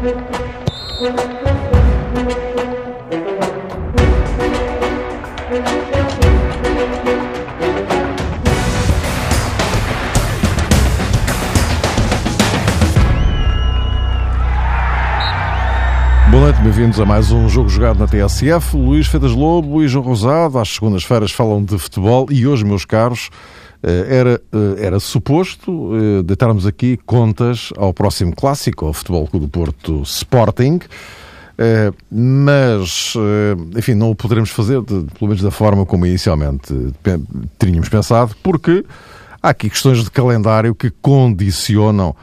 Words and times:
Boa 0.00 0.12
noite, 16.44 16.62
bem-vindos 16.62 16.98
a 16.98 17.04
mais 17.04 17.30
um 17.30 17.46
jogo 17.50 17.68
jogado 17.68 17.98
na 17.98 18.06
TSF. 18.06 18.74
Luís 18.74 19.06
Fedas 19.06 19.32
Lobo 19.32 19.82
e 19.82 19.88
João 19.88 20.02
Rosado, 20.06 20.58
às 20.58 20.70
segundas-feiras, 20.70 21.30
falam 21.30 21.62
de 21.62 21.78
futebol 21.78 22.26
e 22.30 22.46
hoje, 22.46 22.64
meus 22.64 22.86
caros, 22.86 23.28
era, 23.82 24.40
eh, 24.52 24.86
era 24.86 25.00
suposto 25.00 25.92
eh, 25.94 26.22
deitarmos 26.22 26.66
aqui 26.66 26.98
contas 27.06 27.70
ao 27.76 27.94
próximo 27.94 28.34
clássico, 28.34 28.86
ao 28.86 28.92
Futebol 28.92 29.26
Clube 29.26 29.46
do 29.46 29.50
Porto 29.50 30.02
Sporting, 30.02 30.80
mas, 32.10 33.12
enfim, 33.76 33.92
não 33.92 34.12
o 34.12 34.14
poderemos 34.14 34.48
fazer, 34.48 34.82
pelo 34.82 35.04
menos 35.20 35.42
da 35.42 35.50
forma 35.50 35.84
como 35.84 36.06
inicialmente 36.06 36.72
tínhamos 37.58 37.90
pensado, 37.90 38.34
porque 38.42 38.82
há 39.42 39.50
aqui 39.50 39.68
questões 39.68 40.02
de 40.02 40.10
calendário 40.10 40.74
que 40.74 40.88
condicionam 41.02 42.16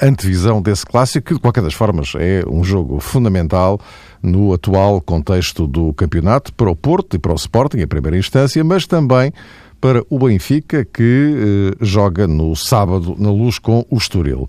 a 0.00 0.06
antevisão 0.06 0.62
desse 0.62 0.86
clássico, 0.86 1.26
que 1.26 1.34
de 1.34 1.40
qualquer 1.40 1.64
das 1.64 1.74
formas 1.74 2.12
é 2.14 2.44
um 2.48 2.62
jogo 2.62 3.00
fundamental 3.00 3.80
no 4.22 4.52
atual 4.52 5.00
contexto 5.00 5.66
do 5.66 5.92
campeonato 5.92 6.52
para 6.54 6.70
o 6.70 6.76
Porto 6.76 7.16
e 7.16 7.18
para 7.18 7.32
o 7.32 7.36
Sporting, 7.36 7.78
em 7.78 7.88
primeira 7.88 8.16
instância, 8.16 8.62
mas 8.62 8.86
também 8.86 9.32
para 9.80 10.02
o 10.10 10.18
Benfica, 10.18 10.84
que 10.84 11.72
eh, 11.72 11.76
joga 11.80 12.26
no 12.26 12.54
sábado 12.56 13.14
na 13.18 13.30
luz 13.30 13.58
com 13.58 13.84
o 13.90 13.96
Estoril. 13.96 14.48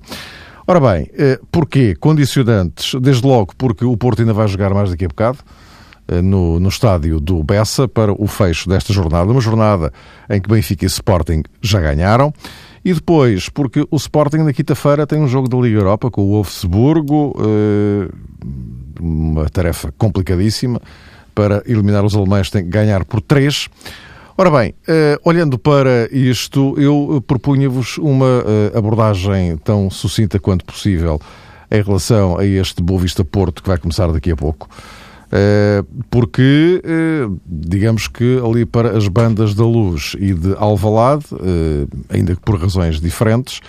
Ora 0.67 0.79
bem, 0.79 1.09
eh, 1.17 1.39
porquê? 1.51 1.95
Condicionantes, 1.95 2.99
desde 2.99 3.25
logo 3.25 3.53
porque 3.57 3.85
o 3.85 3.95
Porto 3.95 4.21
ainda 4.21 4.33
vai 4.33 4.47
jogar 4.47 4.73
mais 4.73 4.89
daqui 4.89 5.05
a 5.05 5.07
bocado, 5.07 5.39
eh, 6.07 6.21
no, 6.21 6.59
no 6.59 6.69
estádio 6.69 7.19
do 7.19 7.43
Bessa, 7.43 7.87
para 7.87 8.11
o 8.11 8.27
fecho 8.27 8.67
desta 8.69 8.91
jornada, 8.91 9.31
uma 9.31 9.41
jornada 9.41 9.93
em 10.29 10.41
que 10.41 10.49
Benfica 10.49 10.85
e 10.85 10.87
Sporting 10.87 11.43
já 11.61 11.79
ganharam. 11.79 12.33
E 12.83 12.93
depois, 12.93 13.49
porque 13.49 13.85
o 13.91 13.97
Sporting 13.97 14.37
na 14.37 14.53
quinta-feira 14.53 15.05
tem 15.05 15.19
um 15.19 15.27
jogo 15.27 15.49
da 15.49 15.57
Liga 15.57 15.79
Europa 15.79 16.09
com 16.09 16.21
o 16.21 16.27
Wolfsburgo, 16.29 17.35
uma 18.99 19.49
tarefa 19.49 19.93
complicadíssima. 19.97 20.81
Para 21.35 21.61
eliminar 21.65 22.05
os 22.05 22.15
alemães 22.15 22.49
tem 22.49 22.63
que 22.63 22.69
ganhar 22.69 23.03
por 23.03 23.21
3. 23.21 23.69
Ora 24.39 24.49
bem, 24.49 24.69
uh, 24.87 25.19
olhando 25.25 25.59
para 25.59 26.07
isto, 26.13 26.73
eu 26.77 27.21
propunha-vos 27.27 27.97
uma 27.97 28.39
uh, 28.39 28.77
abordagem 28.77 29.57
tão 29.57 29.89
sucinta 29.89 30.39
quanto 30.39 30.63
possível 30.63 31.19
em 31.69 31.81
relação 31.81 32.37
a 32.37 32.45
este 32.45 32.81
Boa 32.81 33.01
Vista 33.01 33.25
Porto 33.25 33.61
que 33.61 33.67
vai 33.67 33.77
começar 33.77 34.09
daqui 34.13 34.31
a 34.31 34.37
pouco. 34.37 34.69
Uh, 35.25 35.85
porque, 36.09 36.81
digamos 37.45 38.07
que 38.07 38.39
ali 38.41 38.65
para 38.65 38.97
as 38.97 39.09
bandas 39.09 39.53
da 39.53 39.65
Luz 39.65 40.15
e 40.17 40.33
de 40.33 40.55
Alvalade, 40.57 41.25
ainda 42.07 42.33
que 42.33 42.41
por 42.41 42.57
razões 42.57 43.01
diferentes, 43.01 43.59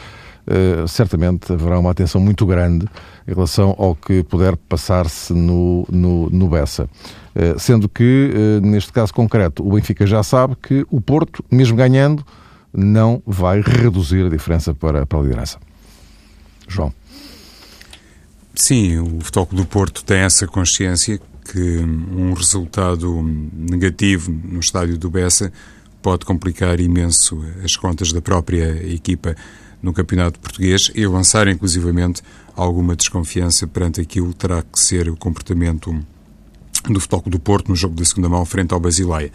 certamente 0.87 1.53
haverá 1.53 1.81
uma 1.81 1.91
atenção 1.91 2.21
muito 2.21 2.47
grande 2.47 2.87
em 3.27 3.35
relação 3.35 3.75
ao 3.77 3.97
que 3.97 4.23
puder 4.23 4.57
passar-se 4.57 5.33
no, 5.33 5.85
no, 5.91 6.31
no 6.31 6.49
Bessa. 6.49 6.89
Eh, 7.35 7.55
sendo 7.59 7.89
que, 7.89 8.33
eh, 8.35 8.61
neste 8.61 8.93
caso 8.93 9.15
concreto, 9.15 9.67
o 9.67 9.73
Benfica 9.73 10.07
já 10.07 10.23
sabe 10.23 10.57
que 10.61 10.85
o 10.91 11.01
Porto, 11.01 11.45
mesmo 11.51 11.77
ganhando, 11.77 12.25
não 12.73 13.23
vai 13.27 13.61
reduzir 13.61 14.27
a 14.27 14.29
diferença 14.29 14.75
para, 14.75 15.07
para 15.07 15.19
a 15.19 15.23
liderança. 15.23 15.59
João. 16.67 16.93
Sim, 18.55 18.99
o 18.99 19.21
Futebol 19.21 19.49
do 19.53 19.65
Porto 19.65 20.05
tem 20.05 20.19
essa 20.19 20.47
consciência 20.47 21.21
que 21.53 21.79
um 21.79 22.33
resultado 22.33 23.23
negativo 23.53 24.31
no 24.31 24.61
estádio 24.61 24.99
do 24.99 25.11
Bessa 25.11 25.53
pode 26.03 26.25
complicar 26.25 26.81
imenso 26.81 27.45
as 27.65 27.77
contas 27.77 28.13
da 28.13 28.21
própria 28.21 28.87
equipa 28.93 29.35
no 29.83 29.93
Campeonato 29.93 30.39
Português 30.39 30.91
e 30.95 31.07
lançar 31.07 31.49
inclusivamente 31.49 32.23
alguma 32.55 32.95
desconfiança 32.95 33.67
perante 33.67 34.01
aquilo 34.01 34.33
terá 34.35 34.63
que 34.63 34.79
ser 34.79 35.09
o 35.09 35.17
comportamento 35.17 35.99
do 36.89 37.01
Futebol 37.01 37.23
do 37.27 37.39
Porto 37.39 37.69
no 37.69 37.77
jogo 37.77 37.95
da 37.95 38.05
segunda 38.05 38.29
mão 38.29 38.45
frente 38.45 38.73
ao 38.73 38.81
Basileia. 38.81 39.33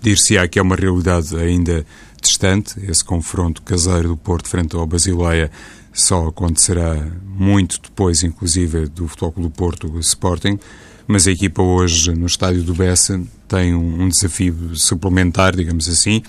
Dir-se-á 0.00 0.46
que 0.46 0.58
é 0.58 0.62
uma 0.62 0.76
realidade 0.76 1.36
ainda 1.36 1.84
distante, 2.22 2.80
esse 2.88 3.04
confronto 3.04 3.62
caseiro 3.62 4.08
do 4.08 4.16
Porto 4.16 4.48
frente 4.48 4.76
ao 4.76 4.86
Basileia 4.86 5.50
só 5.92 6.28
acontecerá 6.28 6.94
muito 7.24 7.80
depois, 7.82 8.22
inclusive, 8.22 8.86
do 8.86 9.08
Futebol 9.08 9.32
do 9.36 9.50
Porto 9.50 9.98
Sporting, 9.98 10.58
mas 11.06 11.26
a 11.26 11.32
equipa 11.32 11.62
hoje 11.62 12.12
no 12.14 12.26
estádio 12.26 12.62
do 12.62 12.74
Bessa 12.74 13.20
tem 13.48 13.74
um, 13.74 14.02
um 14.02 14.08
desafio 14.08 14.54
suplementar, 14.76 15.56
digamos 15.56 15.88
assim. 15.88 16.22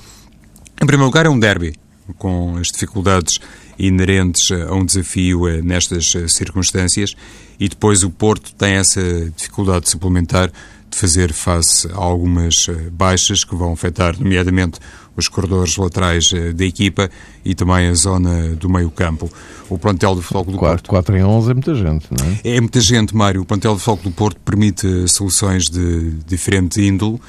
Em 0.81 0.85
primeiro 0.85 1.05
lugar, 1.05 1.25
é 1.25 1.29
um 1.29 1.37
derby, 1.37 1.75
com 2.17 2.55
as 2.57 2.67
dificuldades 2.67 3.39
inerentes 3.79 4.51
a 4.51 4.73
um 4.73 4.85
desafio 4.85 5.47
eh, 5.47 5.61
nestas 5.61 6.13
eh, 6.13 6.27
circunstâncias 6.27 7.15
e 7.57 7.69
depois 7.69 8.03
o 8.03 8.09
Porto 8.09 8.53
tem 8.53 8.73
essa 8.73 9.01
dificuldade 9.35 9.89
suplementar 9.89 10.51
de 10.89 10.97
fazer 10.97 11.31
face 11.31 11.87
a 11.87 11.95
algumas 11.95 12.67
eh, 12.67 12.89
baixas 12.91 13.45
que 13.45 13.55
vão 13.55 13.71
afetar, 13.71 14.19
nomeadamente, 14.19 14.79
os 15.15 15.27
corredores 15.27 15.75
laterais 15.75 16.31
da 16.55 16.63
equipa 16.63 17.09
e 17.43 17.53
também 17.53 17.89
a 17.89 17.93
zona 17.93 18.55
do 18.55 18.69
meio-campo. 18.69 19.29
O 19.69 19.77
plantel 19.77 20.15
do 20.15 20.21
Futebol 20.21 20.45
do 20.45 20.57
4, 20.57 20.75
Porto. 20.77 20.89
4 20.89 21.17
em 21.17 21.23
11 21.25 21.51
é 21.51 21.53
muita 21.53 21.75
gente, 21.75 22.07
não 22.09 22.25
é? 22.25 22.55
É 22.55 22.61
muita 22.61 22.79
gente, 22.79 23.13
Mário. 23.13 23.41
O 23.41 23.45
plantel 23.45 23.73
do 23.73 23.79
Futebol 23.79 24.11
do 24.11 24.15
Porto 24.15 24.39
permite 24.45 25.09
soluções 25.09 25.65
de 25.65 26.11
diferente 26.25 26.81
índole. 26.81 27.19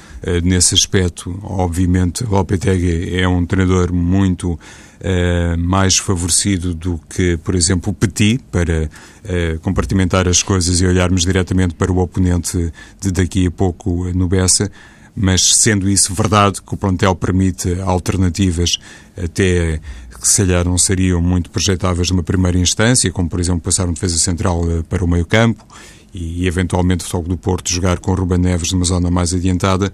Nesse 0.41 0.73
aspecto, 0.73 1.37
obviamente, 1.43 2.23
o 2.23 2.29
Lopetegui 2.29 3.13
é 3.13 3.27
um 3.27 3.45
treinador 3.45 3.91
muito 3.91 4.57
uh, 5.01 5.57
mais 5.57 5.97
favorecido 5.97 6.73
do 6.73 6.99
que, 7.09 7.37
por 7.37 7.55
exemplo, 7.55 7.91
o 7.91 7.93
Petit, 7.93 8.39
para 8.51 8.85
uh, 8.85 9.59
compartimentar 9.59 10.27
as 10.27 10.41
coisas 10.41 10.79
e 10.79 10.85
olharmos 10.85 11.21
diretamente 11.21 11.75
para 11.75 11.91
o 11.91 11.97
oponente 11.99 12.71
de 12.99 13.11
daqui 13.11 13.47
a 13.47 13.51
pouco 13.51 14.11
no 14.13 14.27
Bessa, 14.27 14.71
mas 15.15 15.55
sendo 15.55 15.89
isso 15.89 16.13
verdade, 16.13 16.61
que 16.61 16.73
o 16.73 16.77
plantel 16.77 17.15
permite 17.15 17.79
alternativas 17.81 18.77
até 19.17 19.79
que 20.21 20.27
se 20.27 20.45
calhar 20.45 20.63
não 20.63 20.77
seriam 20.77 21.19
muito 21.19 21.49
projetáveis 21.49 22.11
numa 22.11 22.21
primeira 22.21 22.57
instância, 22.57 23.11
como 23.11 23.27
por 23.27 23.39
exemplo 23.39 23.61
passar 23.61 23.89
um 23.89 23.93
defesa 23.93 24.19
central 24.19 24.61
eh, 24.69 24.83
para 24.87 25.03
o 25.03 25.07
meio 25.07 25.25
campo 25.25 25.65
e 26.13 26.45
eventualmente 26.45 27.03
o 27.03 27.07
Fogo 27.07 27.27
do 27.27 27.37
Porto 27.37 27.71
jogar 27.71 27.97
com 27.97 28.11
o 28.11 28.15
Ruben 28.15 28.37
Neves 28.37 28.71
numa 28.71 28.85
zona 28.85 29.09
mais 29.09 29.33
adiantada, 29.33 29.91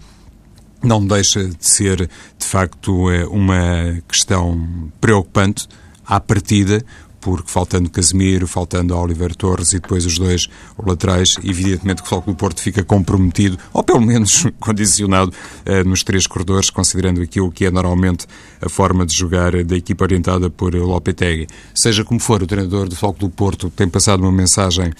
não 0.83 1.05
deixa 1.05 1.43
de 1.45 1.67
ser, 1.67 2.09
de 2.37 2.45
facto, 2.45 3.09
é 3.09 3.25
uma 3.25 4.01
questão 4.07 4.91
preocupante 4.99 5.67
à 6.05 6.19
partida, 6.19 6.83
porque 7.19 7.49
faltando 7.49 7.89
Casemiro, 7.89 8.47
faltando 8.47 8.95
Oliver 8.95 9.35
Torres 9.35 9.73
e 9.73 9.79
depois 9.79 10.05
os 10.05 10.17
dois 10.17 10.47
laterais, 10.77 11.35
evidentemente 11.43 12.01
que 12.01 12.13
o 12.13 12.21
do 12.21 12.35
Porto 12.35 12.61
fica 12.61 12.83
comprometido, 12.83 13.57
ou 13.73 13.83
pelo 13.83 13.99
menos 13.99 14.45
condicionado, 14.61 15.33
eh, 15.65 15.83
nos 15.83 16.03
três 16.03 16.25
corredores, 16.25 16.69
considerando 16.69 17.21
aquilo 17.21 17.51
que 17.51 17.65
é 17.65 17.71
normalmente 17.71 18.25
a 18.61 18.69
forma 18.69 19.05
de 19.05 19.13
jogar 19.13 19.51
da 19.65 19.75
equipa 19.75 20.05
orientada 20.05 20.49
por 20.49 20.73
Lopetegui. 20.73 21.47
Seja 21.73 22.05
como 22.05 22.19
for, 22.19 22.41
o 22.43 22.47
treinador 22.47 22.87
do 22.87 22.95
do 23.17 23.29
Porto 23.29 23.69
tem 23.69 23.89
passado 23.89 24.21
uma 24.21 24.31
mensagem 24.31 24.93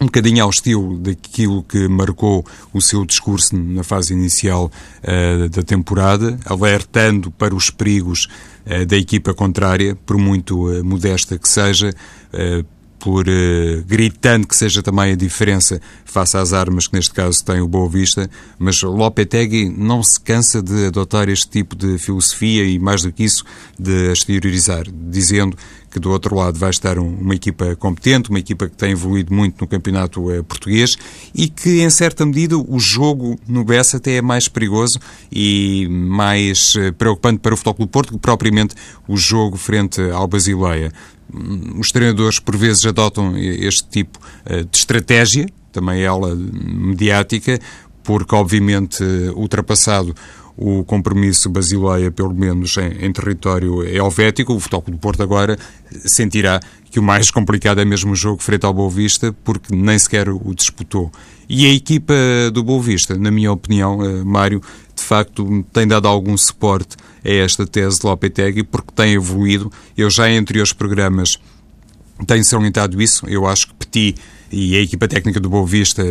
um 0.00 0.06
bocadinho 0.06 0.44
ao 0.44 0.50
estilo 0.50 0.96
daquilo 0.98 1.62
que 1.62 1.88
marcou 1.88 2.44
o 2.72 2.80
seu 2.80 3.04
discurso 3.04 3.56
na 3.56 3.82
fase 3.82 4.12
inicial 4.12 4.70
uh, 5.02 5.48
da 5.48 5.62
temporada, 5.62 6.38
alertando 6.44 7.30
para 7.30 7.54
os 7.54 7.70
perigos 7.70 8.28
uh, 8.64 8.86
da 8.86 8.96
equipa 8.96 9.34
contrária, 9.34 9.96
por 10.06 10.16
muito 10.16 10.68
uh, 10.68 10.84
modesta 10.84 11.38
que 11.38 11.48
seja, 11.48 11.92
por 12.98 13.24
gritando 13.86 14.46
que 14.46 14.56
seja 14.56 14.82
também 14.82 15.12
a 15.12 15.16
diferença 15.16 15.80
face 16.04 16.36
às 16.36 16.52
armas 16.52 16.88
que 16.88 16.94
neste 16.94 17.14
caso 17.14 17.44
tem 17.44 17.60
o 17.60 17.68
Boa 17.68 17.88
Vista, 17.88 18.28
mas 18.58 18.82
Lopetegui 18.82 19.68
não 19.68 20.02
se 20.02 20.20
cansa 20.20 20.60
de 20.60 20.86
adotar 20.86 21.28
este 21.28 21.48
tipo 21.48 21.76
de 21.76 21.96
filosofia 21.96 22.64
e 22.64 22.78
mais 22.78 23.02
do 23.02 23.12
que 23.12 23.22
isso 23.22 23.44
de 23.78 24.12
exteriorizar, 24.12 24.84
dizendo 24.92 25.56
que 25.90 25.98
do 25.98 26.10
outro 26.10 26.34
lado 26.34 26.58
vai 26.58 26.70
estar 26.70 26.98
um, 26.98 27.08
uma 27.08 27.34
equipa 27.34 27.74
competente, 27.76 28.30
uma 28.30 28.38
equipa 28.38 28.68
que 28.68 28.76
tem 28.76 28.92
evoluído 28.92 29.32
muito 29.32 29.60
no 29.60 29.66
campeonato 29.66 30.30
eh, 30.30 30.42
português 30.42 30.96
e 31.34 31.48
que, 31.48 31.80
em 31.80 31.90
certa 31.90 32.24
medida, 32.26 32.56
o 32.56 32.78
jogo 32.78 33.38
no 33.46 33.64
Bessa 33.64 33.96
até 33.96 34.16
é 34.16 34.22
mais 34.22 34.48
perigoso 34.48 34.98
e 35.32 35.88
mais 35.90 36.74
eh, 36.76 36.92
preocupante 36.92 37.38
para 37.38 37.54
o 37.54 37.56
Futebol 37.56 37.86
do 37.86 37.90
Porto 37.90 38.12
que 38.12 38.18
propriamente 38.18 38.74
o 39.06 39.16
jogo 39.16 39.56
frente 39.56 40.00
ao 40.10 40.26
Basileia. 40.26 40.92
Hum, 41.32 41.78
os 41.78 41.88
treinadores, 41.88 42.38
por 42.38 42.56
vezes, 42.56 42.84
adotam 42.84 43.36
este 43.36 43.88
tipo 43.88 44.18
eh, 44.44 44.64
de 44.64 44.76
estratégia, 44.76 45.46
também 45.72 46.02
ela 46.02 46.34
mediática, 46.34 47.58
porque, 48.02 48.34
obviamente, 48.34 49.02
ultrapassado 49.34 50.14
o 50.58 50.82
compromisso 50.82 51.48
basileia, 51.48 52.10
pelo 52.10 52.34
menos 52.34 52.76
em, 52.76 53.06
em 53.06 53.12
território 53.12 53.84
helvético. 53.84 54.52
O 54.52 54.58
Futebol 54.58 54.84
do 54.88 54.98
Porto 54.98 55.22
agora 55.22 55.56
sentirá 56.04 56.58
que 56.90 56.98
o 56.98 57.02
mais 57.02 57.30
complicado 57.30 57.80
é 57.80 57.84
mesmo 57.84 58.12
o 58.12 58.16
jogo 58.16 58.42
frente 58.42 58.66
ao 58.66 58.74
Boa 58.74 58.90
Vista, 58.90 59.32
porque 59.44 59.74
nem 59.74 59.96
sequer 59.96 60.28
o 60.28 60.52
disputou. 60.54 61.12
E 61.48 61.64
a 61.64 61.72
equipa 61.72 62.14
do 62.52 62.64
Boa 62.64 62.82
Vista, 62.82 63.16
na 63.16 63.30
minha 63.30 63.52
opinião, 63.52 64.04
eh, 64.04 64.24
Mário, 64.24 64.60
de 64.94 65.02
facto 65.02 65.64
tem 65.72 65.86
dado 65.86 66.08
algum 66.08 66.36
suporte 66.36 66.96
a 67.24 67.30
esta 67.30 67.64
tese 67.64 68.00
de 68.00 68.06
Lopetegui, 68.06 68.64
porque 68.64 68.90
tem 68.94 69.14
evoluído. 69.14 69.70
Eu 69.96 70.10
já 70.10 70.28
em 70.28 70.38
anteriores 70.38 70.72
programas 70.72 71.38
tenho 72.26 72.44
salientado 72.44 73.00
isso. 73.00 73.26
Eu 73.28 73.46
acho 73.46 73.68
que 73.68 73.74
Petit 73.74 74.18
e 74.50 74.76
a 74.76 74.80
equipa 74.80 75.06
técnica 75.06 75.40
do 75.40 75.48
Boa 75.48 75.66
Vista 75.66 76.02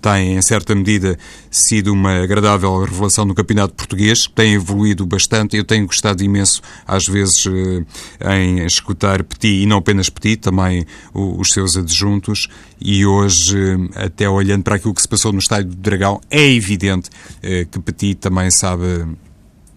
tem, 0.00 0.36
em 0.36 0.42
certa 0.42 0.74
medida, 0.74 1.18
sido 1.50 1.92
uma 1.92 2.22
agradável 2.22 2.84
revelação 2.84 3.24
no 3.24 3.34
campeonato 3.34 3.74
português, 3.74 4.26
tem 4.34 4.54
evoluído 4.54 5.06
bastante. 5.06 5.56
Eu 5.56 5.64
tenho 5.64 5.86
gostado 5.86 6.22
imenso, 6.22 6.60
às 6.86 7.06
vezes, 7.06 7.44
eh, 7.46 8.38
em 8.38 8.64
escutar 8.66 9.22
Petit, 9.22 9.62
e 9.62 9.66
não 9.66 9.78
apenas 9.78 10.08
Petit, 10.08 10.36
também 10.36 10.86
os 11.14 11.48
seus 11.48 11.76
adjuntos, 11.76 12.48
e 12.80 13.06
hoje, 13.06 13.56
eh, 13.56 14.04
até 14.06 14.28
olhando 14.28 14.62
para 14.62 14.76
aquilo 14.76 14.94
que 14.94 15.02
se 15.02 15.08
passou 15.08 15.32
no 15.32 15.38
Estádio 15.38 15.70
do 15.70 15.76
Dragão, 15.76 16.20
é 16.30 16.50
evidente 16.52 17.10
eh, 17.42 17.66
que 17.70 17.78
Petit 17.80 18.16
também 18.16 18.50
sabe 18.50 19.06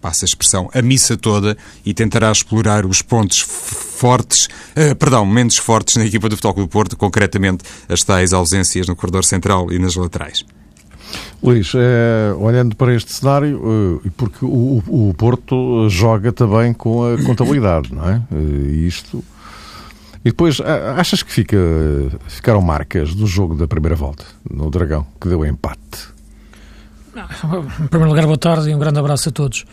passa 0.00 0.24
a 0.24 0.26
expressão, 0.26 0.70
a 0.72 0.82
missa 0.82 1.16
toda 1.16 1.56
e 1.84 1.92
tentará 1.92 2.30
explorar 2.32 2.86
os 2.86 3.02
pontos 3.02 3.40
fortes, 3.40 4.46
uh, 4.76 4.94
perdão, 4.96 5.26
menos 5.26 5.56
fortes 5.56 5.96
na 5.96 6.06
equipa 6.06 6.28
do 6.28 6.36
Futebol 6.36 6.64
do 6.64 6.68
Porto, 6.68 6.96
concretamente 6.96 7.64
as 7.88 8.02
tais 8.02 8.32
ausências 8.32 8.88
no 8.88 8.96
corredor 8.96 9.24
central 9.24 9.70
e 9.72 9.78
nas 9.78 9.94
laterais. 9.94 10.44
Luís, 11.42 11.72
é, 11.74 12.34
olhando 12.34 12.76
para 12.76 12.94
este 12.94 13.12
cenário, 13.12 14.00
e 14.04 14.10
porque 14.10 14.44
o, 14.44 14.82
o, 14.86 15.14
Porto 15.16 15.88
joga 15.88 16.32
também 16.32 16.72
com 16.72 17.04
a 17.04 17.16
contabilidade, 17.24 17.94
não 17.94 18.08
é? 18.08 18.22
E 18.32 18.86
isto. 18.86 19.24
E 20.22 20.28
depois, 20.28 20.60
achas 20.60 21.22
que 21.22 21.32
fica, 21.32 21.56
ficaram 22.28 22.60
marcas 22.60 23.14
do 23.14 23.26
jogo 23.26 23.54
da 23.54 23.66
primeira 23.66 23.96
volta, 23.96 24.24
no 24.48 24.70
Dragão, 24.70 25.06
que 25.18 25.28
deu 25.28 25.44
empate? 25.46 26.19
Em 27.80 27.86
primeiro 27.86 28.10
lugar, 28.10 28.24
boa 28.26 28.38
tarde 28.38 28.70
e 28.70 28.74
um 28.74 28.78
grande 28.78 28.98
abraço 28.98 29.28
a 29.28 29.32
todos. 29.32 29.64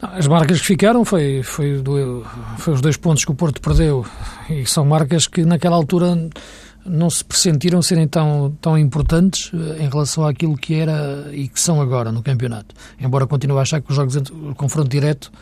As 0.00 0.26
marcas 0.26 0.60
que 0.60 0.66
ficaram 0.66 1.04
foi, 1.04 1.42
foi, 1.42 1.78
do, 1.78 2.24
foi 2.58 2.74
os 2.74 2.80
dois 2.80 2.96
pontos 2.96 3.24
que 3.24 3.30
o 3.30 3.34
Porto 3.34 3.60
perdeu 3.60 4.04
e 4.50 4.66
são 4.66 4.84
marcas 4.84 5.26
que 5.26 5.44
naquela 5.44 5.76
altura 5.76 6.28
não 6.84 7.10
se 7.10 7.24
pressentiram 7.24 7.82
serem 7.82 8.06
tão, 8.06 8.56
tão 8.60 8.78
importantes 8.78 9.50
eh, 9.52 9.84
em 9.84 9.88
relação 9.88 10.24
àquilo 10.24 10.56
que 10.56 10.74
era 10.74 11.28
e 11.32 11.48
que 11.48 11.58
são 11.58 11.80
agora 11.80 12.12
no 12.12 12.22
campeonato. 12.22 12.74
Embora 13.00 13.26
continue 13.26 13.58
a 13.58 13.62
achar 13.62 13.80
que 13.80 13.90
os 13.90 13.96
jogos, 13.96 14.16
o 14.16 14.54
confronto 14.54 14.88
direto 14.88 15.32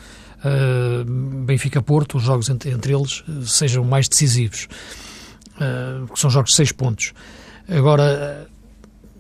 uh, 0.45 1.05
Benfica-Porto, 1.45 2.17
os 2.17 2.23
jogos 2.23 2.49
entre, 2.49 2.71
entre 2.71 2.95
eles, 2.95 3.23
uh, 3.29 3.47
sejam 3.47 3.85
mais 3.85 4.09
decisivos. 4.09 4.69
Uh, 5.57 6.17
são 6.17 6.31
jogos 6.31 6.51
de 6.51 6.57
seis 6.57 6.73
pontos. 6.73 7.13
Agora, 7.69 8.49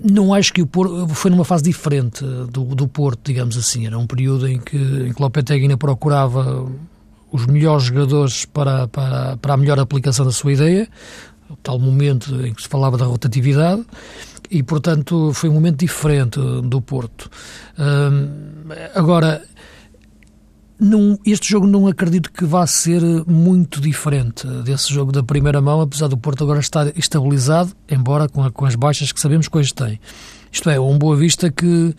não 0.03 0.35
acho 0.35 0.53
que 0.53 0.63
o 0.63 0.67
Porto 0.67 1.09
foi 1.09 1.31
numa 1.31 1.45
fase 1.45 1.63
diferente 1.63 2.25
do, 2.51 2.65
do 2.75 2.89
Porto, 2.89 3.21
digamos 3.25 3.57
assim. 3.57 3.87
Era 3.87 3.99
um 3.99 4.07
período 4.07 4.49
em 4.49 4.59
que, 4.59 4.77
em 4.77 5.13
que 5.13 5.23
Lopetegui 5.23 5.63
ainda 5.63 5.77
procurava 5.77 6.67
os 7.31 7.47
melhores 7.47 7.85
jogadores 7.85 8.45
para, 8.45 8.89
para, 8.89 9.37
para 9.37 9.55
a 9.55 9.57
melhor 9.57 9.79
aplicação 9.79 10.25
da 10.25 10.33
sua 10.33 10.53
ideia, 10.53 10.89
tal 11.63 11.79
momento 11.79 12.35
em 12.47 12.55
que 12.55 12.63
se 12.63 12.69
falava 12.69 12.97
da 12.97 13.05
rotatividade, 13.05 13.85
e 14.51 14.63
portanto 14.63 15.33
foi 15.33 15.49
um 15.49 15.55
momento 15.55 15.79
diferente 15.79 16.39
do 16.39 16.81
Porto. 16.81 17.29
agora, 18.95 19.43
este 21.25 21.51
jogo 21.51 21.67
não 21.67 21.87
acredito 21.87 22.33
que 22.33 22.45
vá 22.45 22.67
ser 22.67 23.01
muito 23.27 23.81
diferente 23.81 24.47
desse 24.65 24.93
jogo 24.93 25.13
da 25.13 25.23
primeira 25.23 25.61
mão, 25.61 25.81
apesar 25.81 26.09
do 26.09 26.17
Porto 26.17 26.43
agora 26.43 26.61
estar 26.61 26.97
estabilizado, 26.99 27.73
embora 27.89 28.29
com, 28.29 28.43
a, 28.43 28.51
com 28.51 28.65
as 28.65 28.75
baixas 28.75 29.13
que 29.13 29.21
sabemos 29.21 29.47
que 29.47 29.57
hoje 29.57 29.73
tem. 29.73 30.01
Isto 30.51 30.71
é, 30.71 30.79
um 30.79 30.99
Boa 30.99 31.17
Vista 31.17 31.51
que, 31.51 31.95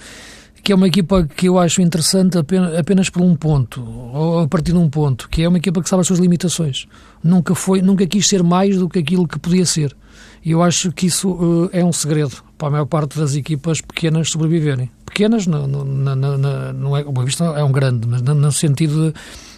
que 0.61 0.71
é 0.71 0.75
uma 0.75 0.87
equipa 0.87 1.25
que 1.25 1.47
eu 1.47 1.57
acho 1.57 1.81
interessante 1.81 2.37
apenas, 2.37 2.77
apenas 2.77 3.09
por 3.09 3.21
um 3.21 3.35
ponto, 3.35 3.81
ou 3.81 4.39
a 4.39 4.47
partir 4.47 4.73
de 4.73 4.77
um 4.77 4.89
ponto, 4.89 5.29
que 5.29 5.43
é 5.43 5.47
uma 5.47 5.57
equipa 5.57 5.81
que 5.81 5.89
sabe 5.89 6.01
as 6.01 6.07
suas 6.07 6.19
limitações. 6.19 6.85
Nunca, 7.23 7.55
foi, 7.55 7.81
nunca 7.81 8.05
quis 8.05 8.27
ser 8.27 8.43
mais 8.43 8.77
do 8.77 8.89
que 8.89 8.99
aquilo 8.99 9.27
que 9.27 9.39
podia 9.39 9.65
ser. 9.65 9.95
E 10.43 10.51
eu 10.51 10.61
acho 10.61 10.91
que 10.91 11.07
isso 11.07 11.31
uh, 11.31 11.69
é 11.71 11.83
um 11.83 11.93
segredo 11.93 12.44
para 12.57 12.69
a 12.69 12.71
maior 12.71 12.85
parte 12.85 13.17
das 13.17 13.35
equipas 13.35 13.81
pequenas 13.81 14.29
sobreviverem. 14.29 14.89
Pequenas, 15.05 15.47
na, 15.47 15.67
na, 15.67 16.73
não 16.73 16.95
é, 16.95 17.01
o 17.01 17.11
Boa 17.11 17.25
Vista 17.25 17.45
é 17.45 17.63
um 17.63 17.71
grande, 17.71 18.07
mas 18.07 18.21
no, 18.21 18.51
sentido 18.51 19.13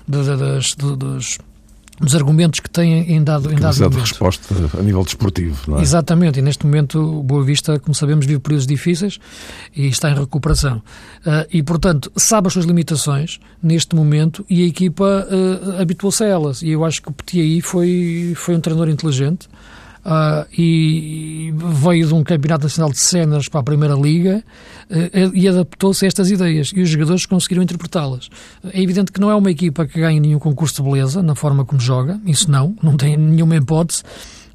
de, 0.07 0.23
de, 0.23 0.35
de, 0.75 0.95
dos, 0.95 1.37
dos 1.99 2.15
argumentos 2.15 2.59
que 2.59 2.69
têm 2.69 3.11
em 3.11 3.23
dado, 3.23 3.51
em 3.51 3.55
dado 3.55 3.75
momento. 3.75 3.93
de 3.93 3.99
resposta 3.99 4.55
a 4.77 4.83
nível 4.83 5.03
desportivo, 5.03 5.59
não 5.67 5.79
é? 5.79 5.81
Exatamente, 5.81 6.39
e 6.39 6.41
neste 6.41 6.65
momento 6.65 6.99
o 6.99 7.23
Boa 7.23 7.43
Vista, 7.43 7.79
como 7.79 7.95
sabemos, 7.95 8.25
vive 8.25 8.39
períodos 8.39 8.67
difíceis 8.67 9.19
e 9.75 9.87
está 9.87 10.11
em 10.11 10.15
recuperação. 10.15 10.77
Uh, 10.77 11.47
e, 11.51 11.63
portanto, 11.63 12.11
sabe 12.15 12.47
as 12.47 12.53
suas 12.53 12.65
limitações 12.65 13.39
neste 13.61 13.95
momento 13.95 14.45
e 14.49 14.63
a 14.63 14.67
equipa 14.67 15.27
uh, 15.27 15.81
habituou-se 15.81 16.23
a 16.23 16.27
elas. 16.27 16.61
E 16.61 16.69
eu 16.69 16.85
acho 16.85 17.01
que 17.01 17.09
o 17.09 17.11
Petit 17.11 17.41
aí 17.41 17.61
foi, 17.61 18.33
foi 18.35 18.55
um 18.55 18.59
treinador 18.59 18.89
inteligente 18.89 19.47
Uh, 20.07 20.47
e 20.57 21.53
veio 21.83 22.07
de 22.07 22.13
um 22.13 22.23
campeonato 22.23 22.63
nacional 22.63 22.89
de 22.89 22.97
cenas 22.97 23.49
para 23.49 23.59
a 23.59 23.63
Primeira 23.63 23.93
Liga 23.93 24.41
uh, 24.89 25.31
e 25.33 25.45
adaptou-se 25.49 26.05
a 26.05 26.07
estas 26.07 26.31
ideias 26.31 26.71
e 26.73 26.79
os 26.79 26.87
jogadores 26.87 27.25
conseguiram 27.25 27.61
interpretá-las. 27.61 28.29
É 28.71 28.81
evidente 28.81 29.11
que 29.11 29.19
não 29.19 29.29
é 29.29 29.35
uma 29.35 29.51
equipa 29.51 29.85
que 29.85 29.99
ganhe 29.99 30.17
nenhum 30.21 30.39
concurso 30.39 30.81
de 30.81 30.89
beleza 30.89 31.21
na 31.21 31.35
forma 31.35 31.65
como 31.65 31.81
joga, 31.81 32.21
isso 32.25 32.49
não, 32.49 32.73
não 32.81 32.95
tem 32.95 33.17
nenhuma 33.17 33.57
hipótese, 33.57 34.03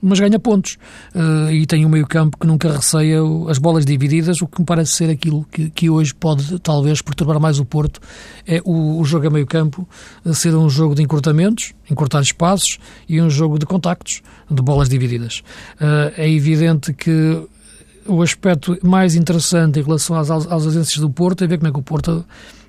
mas 0.03 0.19
ganha 0.19 0.39
pontos. 0.39 0.77
Uh, 1.15 1.51
e 1.53 1.65
tem 1.65 1.87
um 1.87 1.89
meio-campo 1.89 2.37
que 2.37 2.47
nunca 2.47 2.73
receia 2.73 3.21
as 3.49 3.59
bolas 3.59 3.87
divididas, 3.87 4.43
o 4.43 4.47
que 4.49 4.61
me 4.61 4.67
parece 4.67 4.93
ser 4.93 5.09
aquilo 5.09 5.47
que, 5.51 5.71
que 5.71 5.89
hoje 5.89 6.13
pode 6.13 6.59
talvez 6.59 7.01
perturbar 7.01 7.39
mais 7.39 7.61
o 7.61 7.65
Porto. 7.65 8.01
É 8.47 8.61
o, 8.65 8.99
o 8.99 9.05
jogo 9.05 9.29
a 9.29 9.31
meio-campo 9.31 9.89
ser 10.35 10.55
um 10.57 10.69
jogo 10.69 10.97
de 10.97 11.03
encurtamentos, 11.03 11.73
encurtar 11.89 12.21
espaços 12.21 12.79
e 13.09 13.23
um 13.23 13.31
jogo 13.31 13.59
de 13.59 13.65
contactos, 13.65 14.23
de 14.51 14.61
bolas 14.61 14.89
divididas. 14.89 15.43
Uh, 15.77 16.13
é 16.17 16.29
evidente 16.29 16.93
que 16.93 17.41
o 18.07 18.21
aspecto 18.21 18.77
mais 18.83 19.15
interessante 19.15 19.79
em 19.79 19.83
relação 19.83 20.17
às, 20.17 20.31
às 20.31 20.51
ausências 20.51 20.99
do 20.99 21.09
Porto 21.09 21.45
é 21.45 21.47
ver 21.47 21.59
como 21.59 21.69
é 21.69 21.73
que 21.73 21.79
o 21.79 21.83
Porto 21.83 22.25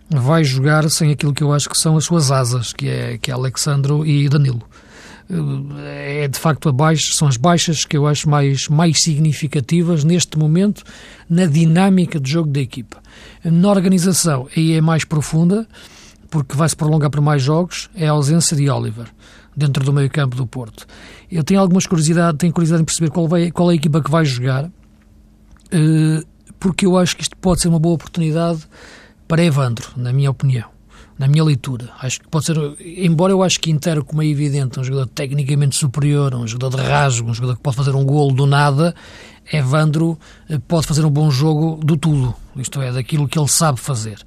vai 0.09 0.43
jogar 0.43 0.87
sem 0.89 1.11
aquilo 1.11 1.33
que 1.33 1.43
eu 1.43 1.51
acho 1.51 1.69
que 1.69 1.77
são 1.77 1.97
as 1.97 2.05
suas 2.05 2.31
asas, 2.31 2.73
que 2.73 2.87
é, 2.87 3.17
que 3.17 3.31
é 3.31 3.33
Alexandro 3.33 4.05
e 4.05 4.29
Danilo. 4.29 4.61
É 5.95 6.27
de 6.27 6.39
facto 6.39 6.73
são 7.11 7.27
as 7.27 7.37
baixas 7.37 7.85
que 7.85 7.97
eu 7.97 8.07
acho 8.07 8.29
mais, 8.29 8.67
mais 8.67 9.01
significativas 9.01 10.03
neste 10.03 10.37
momento 10.37 10.83
na 11.29 11.45
dinâmica 11.45 12.19
de 12.19 12.29
jogo 12.29 12.49
da 12.49 12.59
equipa. 12.59 12.97
Na 13.43 13.69
organização, 13.69 14.47
aí 14.55 14.73
é 14.73 14.81
mais 14.81 15.03
profunda, 15.03 15.67
porque 16.29 16.55
vai 16.55 16.67
se 16.69 16.75
prolongar 16.75 17.09
por 17.09 17.21
mais 17.21 17.41
jogos, 17.41 17.89
é 17.95 18.07
a 18.07 18.11
ausência 18.11 18.55
de 18.55 18.69
Oliver 18.69 19.07
dentro 19.55 19.83
do 19.83 19.93
meio 19.93 20.09
campo 20.09 20.35
do 20.35 20.47
Porto. 20.47 20.85
Eu 21.31 21.43
tenho 21.43 21.59
algumas 21.59 21.85
curiosidades, 21.85 22.37
tenho 22.39 22.53
curiosidade 22.53 22.81
em 22.81 22.85
perceber 22.85 23.11
qual, 23.11 23.27
vai, 23.27 23.51
qual 23.51 23.69
é 23.69 23.73
a 23.73 23.75
equipa 23.75 24.01
que 24.01 24.09
vai 24.09 24.25
jogar, 24.25 24.69
eh, 25.71 26.23
porque 26.59 26.85
eu 26.85 26.97
acho 26.97 27.15
que 27.15 27.21
isto 27.21 27.37
pode 27.37 27.61
ser 27.61 27.67
uma 27.67 27.79
boa 27.79 27.95
oportunidade 27.95 28.63
para 29.27 29.43
Evandro, 29.43 29.91
na 29.95 30.11
minha 30.11 30.31
opinião 30.31 30.73
na 31.17 31.27
minha 31.27 31.43
leitura. 31.43 31.89
Acho 31.99 32.19
que 32.19 32.27
pode 32.27 32.45
ser, 32.45 32.57
embora 32.79 33.31
eu 33.31 33.43
acho 33.43 33.59
que 33.59 33.71
Intero, 33.71 34.03
como 34.03 34.21
é 34.21 34.25
evidente, 34.25 34.79
um 34.79 34.83
jogador 34.83 35.07
tecnicamente 35.07 35.75
superior, 35.75 36.33
um 36.35 36.47
jogador 36.47 36.77
de 36.77 36.83
rasgo, 36.87 37.29
um 37.29 37.33
jogador 37.33 37.55
que 37.55 37.61
pode 37.61 37.75
fazer 37.75 37.95
um 37.95 38.03
golo 38.03 38.33
do 38.33 38.45
nada, 38.45 38.95
Evandro 39.51 40.17
eh, 40.49 40.59
pode 40.67 40.87
fazer 40.87 41.05
um 41.05 41.09
bom 41.09 41.29
jogo 41.29 41.79
do 41.83 41.97
tudo, 41.97 42.33
isto 42.55 42.81
é, 42.81 42.91
daquilo 42.91 43.27
que 43.27 43.37
ele 43.37 43.47
sabe 43.47 43.79
fazer. 43.79 44.17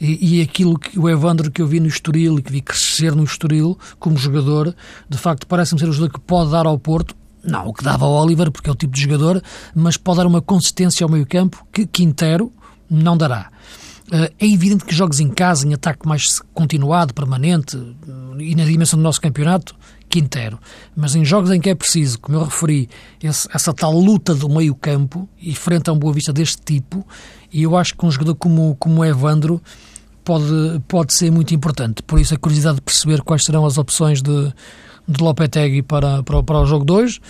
E, 0.00 0.38
e 0.38 0.42
aquilo 0.42 0.78
que 0.78 0.98
o 0.98 1.08
Evandro 1.08 1.50
que 1.50 1.62
eu 1.62 1.66
vi 1.66 1.80
no 1.80 1.88
Estoril 1.88 2.38
e 2.38 2.42
que 2.42 2.52
vi 2.52 2.60
crescer 2.60 3.14
no 3.14 3.24
Estoril 3.24 3.78
como 3.98 4.16
jogador, 4.16 4.74
de 5.08 5.18
facto 5.18 5.46
parece-me 5.46 5.80
ser 5.80 5.88
o 5.88 5.92
jogador 5.92 6.14
que 6.14 6.20
pode 6.20 6.50
dar 6.50 6.66
ao 6.66 6.78
Porto 6.78 7.16
não 7.42 7.68
o 7.68 7.72
que 7.72 7.84
dava 7.84 8.04
ao 8.04 8.12
Oliver, 8.12 8.50
porque 8.50 8.68
é 8.68 8.72
o 8.72 8.76
tipo 8.76 8.92
de 8.92 9.00
jogador, 9.00 9.42
mas 9.74 9.96
pode 9.96 10.18
dar 10.18 10.26
uma 10.26 10.42
consistência 10.42 11.04
ao 11.04 11.10
meio 11.10 11.26
campo 11.26 11.66
que 11.72 11.86
Quintero 11.86 12.52
não 12.90 13.16
dará. 13.16 13.50
Eh, 14.10 14.32
é 14.38 14.46
evidente 14.46 14.84
que 14.84 14.94
jogos 14.94 15.20
em 15.20 15.28
casa, 15.28 15.66
em 15.66 15.74
ataque 15.74 16.06
mais 16.06 16.40
continuado, 16.54 17.12
permanente, 17.12 17.76
eh, 17.76 18.42
e 18.42 18.54
na 18.54 18.64
dimensão 18.64 18.98
do 18.98 19.02
nosso 19.02 19.20
campeonato, 19.20 19.74
Quintero. 20.08 20.58
Mas 20.96 21.14
em 21.14 21.24
jogos 21.24 21.50
em 21.50 21.60
que 21.60 21.68
é 21.68 21.74
preciso, 21.74 22.18
como 22.18 22.38
eu 22.38 22.44
referi, 22.44 22.88
esse, 23.22 23.46
essa 23.52 23.72
tal 23.74 23.92
luta 23.92 24.34
do 24.34 24.48
meio 24.48 24.74
campo, 24.74 25.28
e 25.40 25.54
frente 25.54 25.90
a 25.90 25.92
um 25.92 25.98
Boa 25.98 26.12
Vista 26.12 26.32
deste 26.32 26.62
tipo, 26.62 27.06
e 27.52 27.62
eu 27.62 27.76
acho 27.76 27.94
que 27.94 28.06
um 28.06 28.10
jogador 28.10 28.34
como, 28.34 28.74
como 28.76 29.04
Evandro 29.04 29.60
pode, 30.24 30.80
pode 30.88 31.12
ser 31.12 31.30
muito 31.30 31.54
importante. 31.54 32.02
Por 32.02 32.18
isso 32.18 32.34
a 32.34 32.38
curiosidade 32.38 32.76
de 32.76 32.82
perceber 32.82 33.20
quais 33.22 33.44
serão 33.44 33.66
as 33.66 33.76
opções 33.76 34.22
de, 34.22 34.52
de 35.06 35.22
Lopetegui 35.22 35.82
para, 35.82 36.22
para, 36.22 36.42
para 36.42 36.60
o 36.60 36.66
jogo 36.66 36.84
2, 36.84 37.16
uh, 37.16 37.20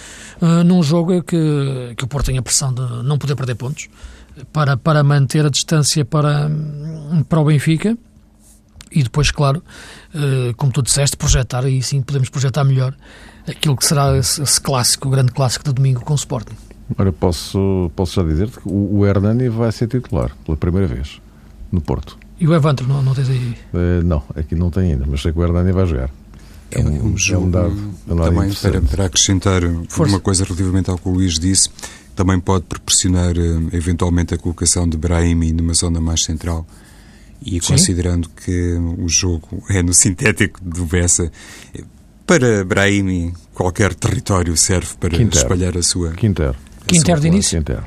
eh, 0.41 0.63
num 0.65 0.83
jogo 0.83 1.23
que, 1.23 1.95
que 1.97 2.05
o 2.05 2.07
Porto 2.07 2.27
tem 2.27 2.39
a 2.39 2.43
pressão 2.43 2.73
de 2.73 2.83
não 3.03 3.19
poder 3.19 3.35
perder 3.35 3.57
pontos 3.57 3.89
para, 4.53 4.77
para 4.77 5.03
manter 5.03 5.45
a 5.45 5.49
distância 5.49 6.05
para, 6.05 6.51
para 7.29 7.41
o 7.41 7.45
Benfica 7.45 7.97
e 8.91 9.03
depois, 9.03 9.31
claro, 9.31 9.63
uh, 10.15 10.55
como 10.57 10.73
tu 10.73 10.83
disseste, 10.83 11.17
projetar, 11.17 11.67
e 11.69 11.83
sim 11.83 12.01
podemos 12.03 12.29
projetar 12.29 12.65
melhor 12.65 12.95
aquilo 13.47 13.77
que 13.77 13.85
será 13.85 14.17
esse, 14.17 14.43
esse 14.43 14.61
clássico, 14.61 15.09
o 15.09 15.11
grande 15.11 15.33
clássico 15.33 15.65
de 15.65 15.73
domingo 15.73 16.01
com 16.01 16.13
o 16.13 16.17
Sporting. 16.17 16.55
Ora, 16.97 17.13
posso, 17.13 17.91
posso 17.95 18.15
já 18.15 18.23
dizer-te 18.23 18.61
que 18.61 18.69
o, 18.69 18.99
o 18.99 19.07
Hernani 19.07 19.49
vai 19.49 19.71
ser 19.73 19.89
titular 19.89 20.35
pela 20.45 20.57
primeira 20.57 20.87
vez 20.87 21.21
no 21.71 21.81
Porto. 21.81 22.19
E 22.41 22.47
o 22.47 22.55
Evandro, 22.55 22.87
não, 22.87 23.03
não 23.03 23.15
tens 23.15 23.29
aí? 23.29 23.57
Uh, 23.75 24.05
não, 24.05 24.23
aqui 24.35 24.55
não 24.55 24.71
tem 24.71 24.93
ainda, 24.93 25.05
mas 25.07 25.21
sei 25.21 25.33
que 25.33 25.39
o 25.39 25.43
Hernani 25.43 25.73
vai 25.73 25.87
jogar. 25.87 26.11
É 26.71 26.81
um, 26.81 27.15
é 27.15 27.17
jogo 27.17 27.45
é 27.45 27.47
um 27.47 27.51
dado, 27.51 27.95
um 28.07 28.17
também 28.17 28.53
para, 28.53 28.81
para, 28.83 29.07
acrescentar 29.07 29.63
Força. 29.89 30.13
uma 30.13 30.21
coisa 30.21 30.45
relativamente 30.45 30.91
ao 30.91 30.99
que 30.99 31.09
o 31.09 31.13
Luís 31.13 31.39
disse, 31.39 31.71
também 32.19 32.41
pode 32.41 32.65
proporcionar 32.65 33.39
eh, 33.39 33.77
eventualmente 33.77 34.35
a 34.35 34.39
colocação 34.39 34.89
de 34.89 34.97
Brahimi 34.97 35.53
numa 35.53 35.73
zona 35.73 36.01
mais 36.01 36.25
central 36.25 36.67
e 37.41 37.53
Sim. 37.61 37.75
considerando 37.75 38.29
que 38.31 38.73
o 38.99 39.09
jogo 39.09 39.63
é 39.71 39.85
no 39.85 39.95
sintético 39.95 40.59
do 40.61 40.85
Bessa, 40.85 41.31
para 42.27 42.65
Brahimi 42.65 43.33
qualquer 43.55 43.95
território 43.95 44.57
serve 44.57 44.97
para 44.99 45.11
Quinter. 45.11 45.41
espalhar 45.41 45.77
a 45.79 45.83
sua... 45.85 46.11
Quinter. 46.11 46.57
A 46.81 46.87
Quinter 46.89 47.15
sua 47.15 47.21
de 47.21 47.29
início? 47.29 47.59
Quinter. 47.59 47.85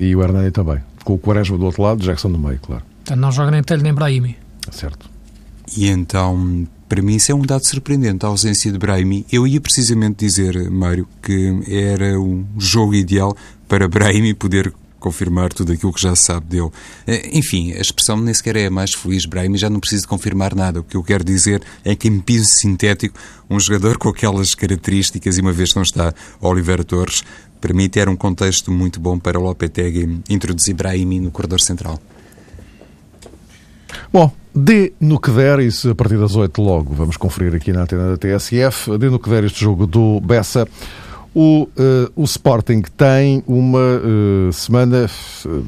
E 0.00 0.16
o 0.16 0.20
Hernani 0.20 0.50
também. 0.50 0.80
Com 1.04 1.14
o 1.14 1.18
Quaresma 1.18 1.56
do 1.56 1.64
outro 1.64 1.82
lado, 1.82 2.02
Jackson 2.02 2.30
no 2.30 2.40
meio, 2.40 2.58
claro. 2.58 2.82
Então 3.02 3.16
não 3.16 3.30
joga 3.30 3.52
nem 3.52 3.62
Telho 3.62 3.84
nem 3.84 3.94
Brahimi. 3.94 4.36
Certo. 4.72 5.08
E 5.76 5.86
então, 5.86 6.66
para 6.92 7.00
mim, 7.00 7.16
isso 7.16 7.32
é 7.32 7.34
um 7.34 7.40
dado 7.40 7.64
surpreendente, 7.64 8.26
a 8.26 8.28
ausência 8.28 8.70
de 8.70 8.76
Brahimi. 8.76 9.24
Eu 9.32 9.46
ia 9.46 9.58
precisamente 9.62 10.26
dizer, 10.26 10.70
Mário, 10.70 11.08
que 11.22 11.62
era 11.66 12.20
um 12.20 12.44
jogo 12.58 12.94
ideal 12.94 13.34
para 13.66 13.88
Brahimi 13.88 14.34
poder 14.34 14.70
confirmar 15.00 15.54
tudo 15.54 15.72
aquilo 15.72 15.90
que 15.90 16.02
já 16.02 16.14
se 16.14 16.24
sabe 16.24 16.48
dele. 16.48 16.68
Eh, 17.06 17.30
enfim, 17.32 17.72
a 17.72 17.80
expressão 17.80 18.18
nem 18.18 18.34
sequer 18.34 18.56
é 18.56 18.68
mais 18.68 18.92
feliz, 18.92 19.24
Brahimi 19.24 19.56
já 19.56 19.70
não 19.70 19.80
precisa 19.80 20.06
confirmar 20.06 20.54
nada. 20.54 20.80
O 20.80 20.84
que 20.84 20.94
eu 20.94 21.02
quero 21.02 21.24
dizer 21.24 21.62
é 21.82 21.96
que 21.96 22.08
em 22.08 22.20
piso 22.20 22.50
sintético, 22.60 23.18
um 23.48 23.58
jogador 23.58 23.96
com 23.96 24.10
aquelas 24.10 24.54
características, 24.54 25.38
e 25.38 25.40
uma 25.40 25.50
vez 25.50 25.74
não 25.74 25.80
está 25.80 26.12
Oliveira 26.42 26.84
Torres, 26.84 27.24
permite 27.58 28.00
era 28.00 28.10
um 28.10 28.16
contexto 28.16 28.70
muito 28.70 29.00
bom 29.00 29.18
para 29.18 29.40
o 29.40 29.42
Lopetegui 29.42 30.20
introduzir 30.28 30.74
Brahimi 30.74 31.20
no 31.20 31.30
corredor 31.30 31.62
central. 31.62 31.98
Bom, 34.12 34.30
dê 34.54 34.92
no 35.00 35.18
que 35.18 35.30
der, 35.30 35.60
isso 35.60 35.90
a 35.90 35.94
partir 35.94 36.18
das 36.18 36.36
8 36.36 36.60
logo, 36.62 36.94
vamos 36.94 37.16
conferir 37.16 37.54
aqui 37.54 37.72
na 37.72 37.82
antena 37.82 38.10
da 38.10 38.16
TSF, 38.16 38.98
dê 38.98 39.08
no 39.08 39.18
que 39.18 39.30
der 39.30 39.44
este 39.44 39.60
jogo 39.60 39.86
do 39.86 40.20
Bessa. 40.20 40.68
O, 41.34 41.62
uh, 41.62 42.12
o 42.14 42.24
Sporting 42.24 42.82
tem 42.94 43.42
uma 43.46 43.78
uh, 43.78 44.52
semana, 44.52 45.08
uh, 45.46 45.66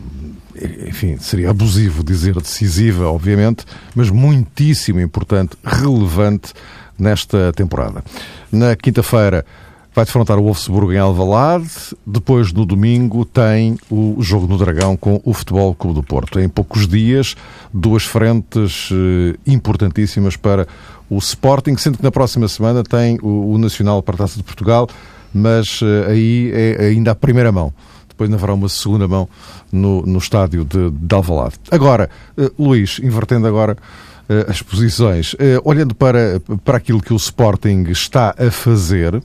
enfim, 0.86 1.16
seria 1.18 1.50
abusivo 1.50 2.04
dizer 2.04 2.34
decisiva, 2.34 3.06
obviamente, 3.06 3.64
mas 3.94 4.10
muitíssimo 4.10 5.00
importante, 5.00 5.56
relevante 5.64 6.52
nesta 6.98 7.50
temporada. 7.54 8.04
Na 8.52 8.76
quinta-feira 8.76 9.44
vai 9.94 10.04
defrontar 10.04 10.38
o 10.38 10.42
Wolfsburgo 10.42 10.92
em 10.92 10.98
Alvalade. 10.98 11.70
Depois, 12.04 12.52
no 12.52 12.66
domingo, 12.66 13.24
tem 13.24 13.78
o 13.88 14.16
jogo 14.20 14.46
no 14.48 14.58
Dragão 14.58 14.96
com 14.96 15.20
o 15.24 15.32
Futebol 15.32 15.72
Clube 15.74 16.00
do 16.00 16.02
Porto. 16.02 16.40
Em 16.40 16.48
poucos 16.48 16.88
dias, 16.88 17.36
duas 17.72 18.02
frentes 18.02 18.90
eh, 18.92 19.38
importantíssimas 19.46 20.36
para 20.36 20.66
o 21.08 21.16
Sporting, 21.18 21.76
sendo 21.76 21.98
que 21.98 22.02
na 22.02 22.10
próxima 22.10 22.48
semana 22.48 22.82
tem 22.82 23.18
o, 23.22 23.56
Nacional 23.56 24.02
para 24.02 24.16
a 24.16 24.18
Taça 24.18 24.36
de 24.36 24.42
Portugal, 24.42 24.88
mas 25.32 25.80
eh, 25.80 26.10
aí 26.10 26.50
é 26.52 26.86
ainda 26.86 27.12
a 27.12 27.14
primeira 27.14 27.52
mão. 27.52 27.72
Depois 28.08 28.32
haverá 28.32 28.52
uma 28.52 28.68
segunda 28.68 29.06
mão 29.06 29.28
no, 29.70 30.02
no 30.02 30.18
estádio 30.18 30.64
de, 30.64 30.90
de 30.90 31.14
Alvalade. 31.14 31.54
Agora, 31.70 32.10
eh, 32.36 32.50
Luís, 32.58 32.98
invertendo 32.98 33.46
agora 33.46 33.76
as 34.48 34.62
posições, 34.62 35.36
olhando 35.64 35.94
para, 35.94 36.40
para 36.64 36.78
aquilo 36.78 36.98
que 36.98 37.12
o 37.12 37.16
Sporting 37.16 37.84
está 37.90 38.34
a 38.38 38.50
fazer, 38.50 39.22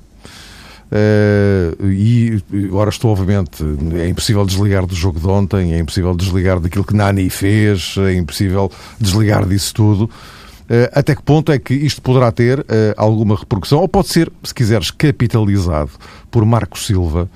Uh, 0.92 1.86
e 1.86 2.44
agora 2.66 2.90
estou, 2.90 3.12
obviamente, 3.12 3.64
é 3.96 4.10
impossível 4.10 4.44
desligar 4.44 4.88
do 4.88 4.96
jogo 4.96 5.20
de 5.20 5.28
ontem, 5.28 5.74
é 5.74 5.80
impossível 5.80 6.16
desligar 6.16 6.60
daquilo 6.60 6.84
que 6.84 6.96
Nani 6.96 7.30
fez, 7.30 7.96
é 7.98 8.16
impossível 8.16 8.72
desligar 9.00 9.48
disso 9.48 9.74
tudo. 9.74 10.04
Uh, 10.06 10.90
até 10.92 11.16
que 11.16 11.22
ponto 11.22 11.52
é 11.52 11.60
que 11.60 11.74
isto 11.74 12.02
poderá 12.02 12.32
ter 12.32 12.60
uh, 12.60 12.64
alguma 12.98 13.36
repercussão, 13.36 13.80
ou 13.80 13.88
pode 13.88 14.08
ser, 14.08 14.32
se 14.44 14.54
quiseres, 14.54 14.90
capitalizado 14.92 15.92
por 16.32 16.44
Marco 16.46 16.78
Silva 16.78 17.30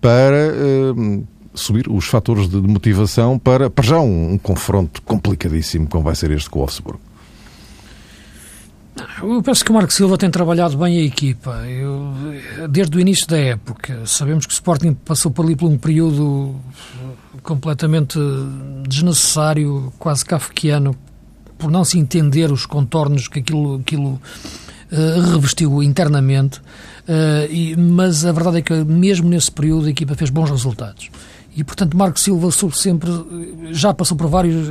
para 0.00 0.54
subir 1.52 1.88
os 1.90 2.06
fatores 2.06 2.48
de 2.48 2.56
motivação 2.56 3.36
para, 3.36 3.68
para 3.68 3.84
já 3.84 3.98
um, 3.98 4.34
um 4.34 4.38
confronto 4.38 5.02
complicadíssimo 5.02 5.88
como 5.88 6.04
vai 6.04 6.14
ser 6.14 6.30
este 6.30 6.48
com 6.48 6.60
o 6.60 6.62
Wolfsburg? 6.62 7.00
Eu 9.22 9.42
penso 9.42 9.64
que 9.64 9.70
o 9.70 9.74
Marco 9.74 9.92
Silva 9.92 10.16
tem 10.16 10.30
trabalhado 10.30 10.76
bem 10.76 10.98
a 10.98 11.02
equipa. 11.02 11.50
Eu, 11.66 12.12
desde 12.68 12.96
o 12.96 13.00
início 13.00 13.26
da 13.26 13.38
época, 13.38 14.06
sabemos 14.06 14.46
que 14.46 14.52
o 14.52 14.54
Sporting 14.54 14.94
passou 14.94 15.30
por 15.30 15.44
ali 15.44 15.56
por 15.56 15.68
um 15.68 15.76
período 15.76 16.54
completamente 17.42 18.18
desnecessário, 18.86 19.92
quase 19.98 20.24
kafkiano, 20.24 20.96
por 21.56 21.70
não 21.70 21.84
se 21.84 21.98
entender 21.98 22.52
os 22.52 22.66
contornos 22.66 23.28
que 23.28 23.40
aquilo, 23.40 23.76
aquilo 23.80 24.20
uh, 24.92 25.32
revestiu 25.32 25.82
internamente. 25.82 26.60
Uh, 27.08 27.50
e, 27.50 27.76
mas 27.76 28.24
a 28.24 28.32
verdade 28.32 28.58
é 28.58 28.62
que, 28.62 28.72
mesmo 28.84 29.28
nesse 29.28 29.50
período, 29.50 29.86
a 29.86 29.90
equipa 29.90 30.14
fez 30.14 30.30
bons 30.30 30.50
resultados. 30.50 31.10
E, 31.56 31.64
portanto, 31.64 31.96
Marco 31.96 32.20
Silva 32.20 32.50
sempre, 32.72 33.10
já 33.72 33.92
passou 33.92 34.16
por 34.16 34.28
vários. 34.28 34.68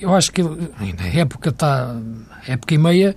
Eu 0.00 0.14
acho 0.14 0.30
que 0.30 0.42
na 0.42 1.06
época 1.14 1.50
está. 1.50 1.96
época 2.46 2.74
e 2.74 2.78
meia 2.78 3.16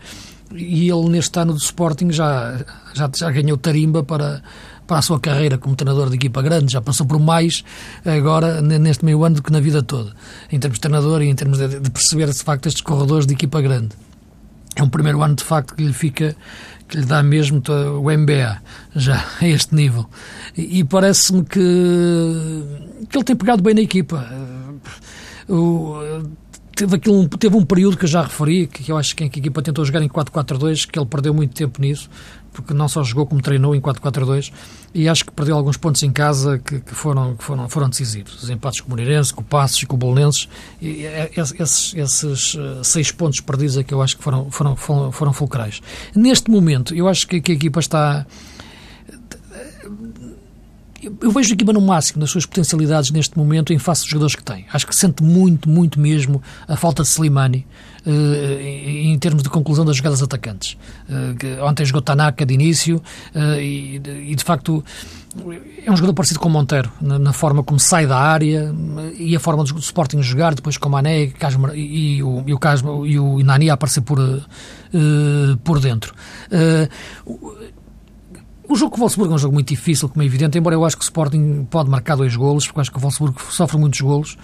e 0.56 0.90
ele 0.90 1.10
neste 1.10 1.38
ano 1.40 1.54
do 1.54 1.60
Sporting 1.60 2.12
já, 2.12 2.60
já, 2.94 3.10
já 3.14 3.32
ganhou 3.32 3.58
tarimba 3.58 4.04
para, 4.04 4.42
para 4.88 4.98
a 4.98 5.02
sua 5.02 5.20
carreira 5.20 5.58
como 5.58 5.76
treinador 5.76 6.10
de 6.10 6.16
equipa 6.16 6.42
grande, 6.42 6.74
já 6.74 6.82
passou 6.82 7.06
por 7.06 7.20
mais 7.20 7.64
agora 8.06 8.62
neste 8.62 9.06
meio 9.06 9.24
ano 9.24 9.36
do 9.36 9.44
que 9.44 9.52
na 9.52 9.60
vida 9.60 9.82
toda, 9.82 10.14
em 10.52 10.60
termos 10.60 10.78
de 10.78 10.82
treinador 10.82 11.22
e 11.22 11.30
em 11.30 11.36
termos 11.36 11.58
de, 11.58 11.80
de 11.80 11.90
perceber 11.90 12.30
de 12.30 12.44
facto 12.44 12.68
estes 12.68 12.82
corredores 12.82 13.26
de 13.26 13.34
equipa 13.34 13.62
grande. 13.62 13.90
É 14.76 14.84
um 14.84 14.90
primeiro 14.90 15.22
ano 15.22 15.36
de 15.36 15.44
facto 15.44 15.76
que 15.76 15.84
lhe 15.84 15.94
fica, 15.94 16.36
que 16.88 16.98
lhe 16.98 17.06
dá 17.06 17.22
mesmo 17.22 17.62
o 18.02 18.12
MBA, 18.12 18.62
já 18.96 19.26
a 19.40 19.48
este 19.48 19.76
nível. 19.76 20.06
E, 20.58 20.80
e 20.80 20.84
parece-me 20.84 21.44
que, 21.44 21.60
que 23.10 23.18
ele 23.18 23.24
tem 23.24 23.36
pegado 23.36 23.62
bem 23.62 23.74
na 23.74 23.82
equipa. 23.82 24.26
O, 25.50 25.96
teve, 26.82 26.96
aquilo, 26.96 27.28
teve 27.28 27.56
um 27.56 27.64
período 27.64 27.96
que 27.96 28.06
eu 28.06 28.10
já 28.10 28.24
referi, 28.24 28.66
que 28.66 28.92
eu 28.92 28.98
acho 28.98 29.16
que 29.16 29.24
a 29.24 29.28
equipa 29.28 29.62
tentou 29.62 29.86
jogar 29.86 30.02
em 30.02 30.10
4-4-2, 30.10 30.88
que 30.88 30.98
ele 30.98 31.06
perdeu 31.06 31.32
muito 31.32 31.54
tempo 31.54 31.80
nisso, 31.80 32.10
porque 32.52 32.74
não 32.74 32.90
só 32.90 33.04
jogou 33.04 33.28
como 33.28 33.40
treinou 33.40 33.76
em 33.76 33.80
4-4-2, 33.80 34.52
e 34.94 35.08
acho 35.08 35.26
que 35.26 35.32
perdeu 35.32 35.56
alguns 35.56 35.78
pontos 35.78 36.02
em 36.02 36.12
casa 36.12 36.58
que, 36.58 36.80
que, 36.80 36.96
foram, 36.96 37.36
que 37.36 37.44
foram, 37.44 37.70
foram 37.70 37.88
decisivos. 37.88 38.42
Os 38.42 38.50
empates 38.50 38.82
com 38.82 38.88
o 38.88 38.90
Moreirense, 38.90 39.32
com 39.32 39.42
o 39.42 39.44
Passos 39.44 39.84
e 39.84 39.86
com 39.86 39.96
o 39.96 40.00
Bolonenses, 40.00 40.50
e, 40.82 41.04
esses, 41.38 41.94
esses 41.96 42.56
uh, 42.56 42.84
seis 42.84 43.12
pontos 43.12 43.40
perdidos 43.42 43.78
é 43.78 43.84
que 43.84 43.94
eu 43.94 44.02
acho 44.02 44.18
que 44.18 44.24
foram, 44.24 44.50
foram, 44.50 44.76
foram, 44.76 45.12
foram 45.12 45.34
fulcrais. 45.34 45.82
Neste 46.16 46.50
momento, 46.50 46.96
eu 46.96 47.08
acho 47.08 47.28
que, 47.28 47.40
que 47.42 47.52
a 47.52 47.56
equipa 47.56 47.80
está 47.80 48.26
eu 51.02 51.32
vejo 51.32 51.52
a 51.52 51.54
equipa 51.54 51.74
no 51.74 51.82
máximo 51.82 52.20
das 52.20 52.30
suas 52.30 52.46
potencialidades 52.46 53.12
neste 53.12 53.38
momento 53.38 53.74
em 53.74 53.80
face 53.80 54.02
dos 54.02 54.10
jogadores 54.10 54.36
que 54.36 54.44
tem. 54.44 54.66
Acho 54.72 54.86
que 54.86 54.96
sente 54.96 55.24
muito, 55.24 55.68
muito 55.68 56.00
mesmo 56.00 56.42
a 56.68 56.76
falta 56.76 57.02
de 57.02 57.10
Slimani 57.10 57.66
uh, 58.06 58.10
em, 58.10 59.18
termos 59.18 59.44
de 59.44 59.50
conclusão 59.50 59.84
das 59.84 59.98
jogadas 59.98 60.22
atacantes. 60.22 60.78
Uh, 61.10 61.64
ontem 61.64 61.86
jogou 61.86 62.02
Tanaka 62.02 62.46
de 62.46 62.54
início 62.54 63.02
uh, 63.36 63.60
e, 63.60 64.00
de 64.00 64.44
facto, 64.44 64.84
é 65.84 65.92
um 65.92 65.96
jogador 65.96 66.14
parecido 66.14 66.40
com 66.40 66.50
o 66.50 66.52
Monteiro, 66.52 66.92
na, 67.02 67.34
forma 67.34 67.64
como 67.64 67.80
sai 67.80 68.06
da 68.06 68.18
área 68.18 68.74
e 69.18 69.36
a 69.36 69.40
forma 69.40 69.64
do 69.64 69.80
Sporting 69.80 70.22
jogar, 70.22 70.54
depois 70.54 70.78
com 70.78 70.90
o 70.90 70.92
Mané 70.92 71.32
e, 71.74 72.22
o, 72.22 72.44
e, 72.46 72.54
o, 72.54 73.06
e 73.06 73.18
o 73.18 73.44
Nani 73.44 73.70
a 73.70 73.74
aparecer 73.74 74.02
por, 74.02 74.20
por 75.64 75.80
dentro. 75.80 76.14
O 78.72 78.76
jogo 78.78 78.92
com 78.92 79.00
o 79.00 79.02
Wolfsburgo 79.02 79.34
é 79.34 79.36
um 79.36 79.38
jogo 79.38 79.54
muito 79.54 79.68
difícil, 79.68 80.08
como 80.08 80.24
é 80.24 80.26
evidente, 80.26 80.58
embora 80.58 80.74
eu 80.74 80.86
acho 80.86 80.96
que 80.96 81.04
o 81.04 81.04
Sporting 81.04 81.68
pode 81.70 81.90
marcar 81.90 82.16
dois 82.16 82.34
golos, 82.38 82.66
porque 82.68 82.80
acho 82.80 82.90
que 82.90 82.98
o 82.98 83.02
Wolfsburgo 83.02 83.42
sofre 83.50 83.78
muitos 83.78 84.00
golos, 84.00 84.38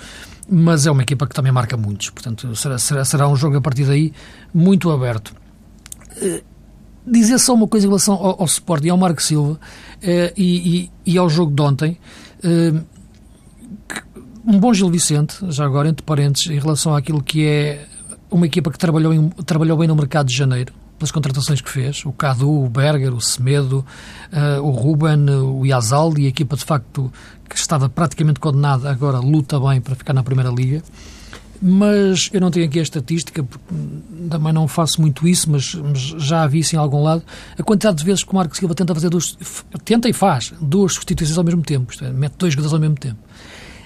mas 0.50 0.86
é 0.86 0.92
uma 0.92 1.02
equipa 1.02 1.26
que 1.26 1.34
também 1.34 1.50
marca 1.50 1.78
muitos. 1.78 2.10
Portanto, 2.10 2.54
será, 2.54 2.78
será, 2.78 3.06
será 3.06 3.30
um 3.30 3.38
jogo 3.38 3.56
a 3.56 3.62
partir 3.62 3.86
daí 3.86 4.12
muito 4.54 4.92
aberto. 4.92 5.34
Uh, 6.18 6.44
dizer 7.10 7.40
só 7.40 7.54
uma 7.54 7.70
coisa 7.70 7.86
em 7.86 7.90
relação 7.90 8.16
ao, 8.16 8.42
ao 8.42 8.46
Sporting 8.48 8.90
ao 8.90 8.98
Marco 8.98 9.24
Silva 9.24 9.54
uh, 9.54 9.60
e, 10.36 10.90
e, 11.06 11.14
e, 11.14 11.18
ao 11.18 11.30
jogo 11.30 11.56
de 11.56 11.62
ontem. 11.62 11.98
Uh, 12.44 12.84
um 14.46 14.60
bom 14.60 14.74
Gil 14.74 14.90
Vicente, 14.90 15.38
já 15.48 15.64
agora, 15.64 15.88
entre 15.88 16.04
parênteses, 16.04 16.48
em 16.48 16.60
relação 16.60 16.94
àquilo 16.94 17.24
que 17.24 17.46
é 17.46 17.88
uma 18.30 18.46
equipa 18.46 18.70
que 18.72 18.78
trabalhou, 18.78 19.14
em, 19.14 19.30
trabalhou 19.46 19.78
bem 19.78 19.88
no 19.88 19.96
mercado 19.96 20.28
de 20.28 20.36
janeiro 20.36 20.74
pelas 20.98 21.12
contratações 21.12 21.62
que 21.62 21.70
fez, 21.70 22.04
o 22.06 22.12
Cadu, 22.12 22.50
o 22.50 22.70
Berger, 22.70 23.14
o 23.14 23.22
Semedo, 23.22 23.86
uh, 24.32 24.62
o 24.62 24.72
Ruben, 24.72 25.30
o 25.30 25.66
Yazal 25.66 26.18
e 26.18 26.26
a 26.26 26.30
equipa 26.30 26.56
de 26.56 26.66
facto 26.66 27.12
que 27.48 27.56
estava 27.56 27.88
praticamente 27.88 28.40
condenada, 28.40 28.90
agora 28.90 29.20
luta 29.20 29.60
bem 29.60 29.80
para 29.80 29.96
ficar 29.96 30.14
na 30.14 30.24
Primeira 30.24 30.50
Liga. 30.50 30.82
mas 31.62 32.30
eu 32.34 32.42
não 32.42 32.52
tenho 32.52 32.66
aqui 32.66 32.80
a 32.80 32.84
estatística, 32.84 33.44
porque 33.44 33.66
também 34.30 34.54
não 34.54 34.68
faço 34.68 35.02
muito 35.02 35.28
isso, 35.28 35.50
mas, 35.50 35.74
mas 35.74 36.00
já 36.00 36.44
a 36.44 36.48
vi 36.48 36.60
isso 36.60 36.76
em 36.76 36.80
algum 36.80 37.02
lado, 37.02 37.24
a 37.58 37.64
quantidade 37.64 37.98
de 37.98 38.04
vezes 38.04 38.24
que 38.24 38.32
o 38.32 38.36
Marco 38.36 38.56
Silva 38.56 38.76
tenta 38.76 38.94
fazer 38.94 39.10
duas, 39.10 39.38
tenta 39.84 40.10
e 40.10 40.14
faz 40.14 40.54
duas 40.62 40.94
substituições 40.94 41.38
ao 41.38 41.44
mesmo 41.44 41.62
tempo, 41.62 41.92
isto 41.92 42.04
é, 42.04 42.12
mete 42.12 42.34
dois 42.38 42.54
jogadores 42.54 42.74
ao 42.74 42.80
mesmo 42.80 42.96
tempo. 42.96 43.18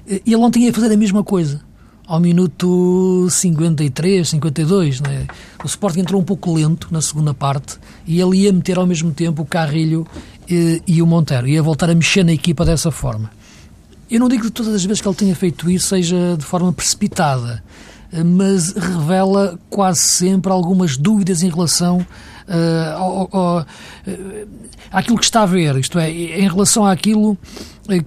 E 0.07 0.33
ele 0.33 0.43
ontem 0.43 0.65
ia 0.65 0.73
fazer 0.73 0.91
a 0.91 0.97
mesma 0.97 1.23
coisa, 1.23 1.61
ao 2.07 2.19
minuto 2.19 3.27
53, 3.29 4.27
52, 4.29 5.01
né? 5.01 5.27
o 5.63 5.67
Sporting 5.67 6.01
entrou 6.01 6.21
um 6.21 6.23
pouco 6.23 6.53
lento 6.53 6.87
na 6.91 7.01
segunda 7.01 7.33
parte 7.33 7.77
e 8.05 8.19
ele 8.19 8.37
ia 8.37 8.53
meter 8.53 8.77
ao 8.77 8.85
mesmo 8.85 9.11
tempo 9.11 9.43
o 9.43 9.45
Carrilho 9.45 10.05
e, 10.49 10.81
e 10.87 11.01
o 11.01 11.07
Monteiro, 11.07 11.47
ia 11.47 11.63
voltar 11.63 11.89
a 11.89 11.95
mexer 11.95 12.23
na 12.23 12.33
equipa 12.33 12.65
dessa 12.65 12.91
forma. 12.91 13.31
Eu 14.09 14.19
não 14.19 14.27
digo 14.27 14.43
que 14.43 14.51
todas 14.51 14.73
as 14.73 14.83
vezes 14.83 15.01
que 15.01 15.07
ele 15.07 15.15
tenha 15.15 15.35
feito 15.35 15.69
isso 15.69 15.87
seja 15.87 16.35
de 16.37 16.43
forma 16.43 16.73
precipitada, 16.73 17.63
mas 18.25 18.73
revela 18.73 19.57
quase 19.69 20.01
sempre 20.01 20.51
algumas 20.51 20.97
dúvidas 20.97 21.43
em 21.43 21.49
relação 21.49 22.05
uh, 22.51 23.23
uh, 23.23 23.65
àquilo 24.91 25.17
que 25.17 25.23
está 25.23 25.43
a 25.43 25.45
ver, 25.45 25.75
isto 25.77 25.97
é, 25.97 26.11
em 26.11 26.47
relação 26.47 26.85
àquilo 26.85 27.37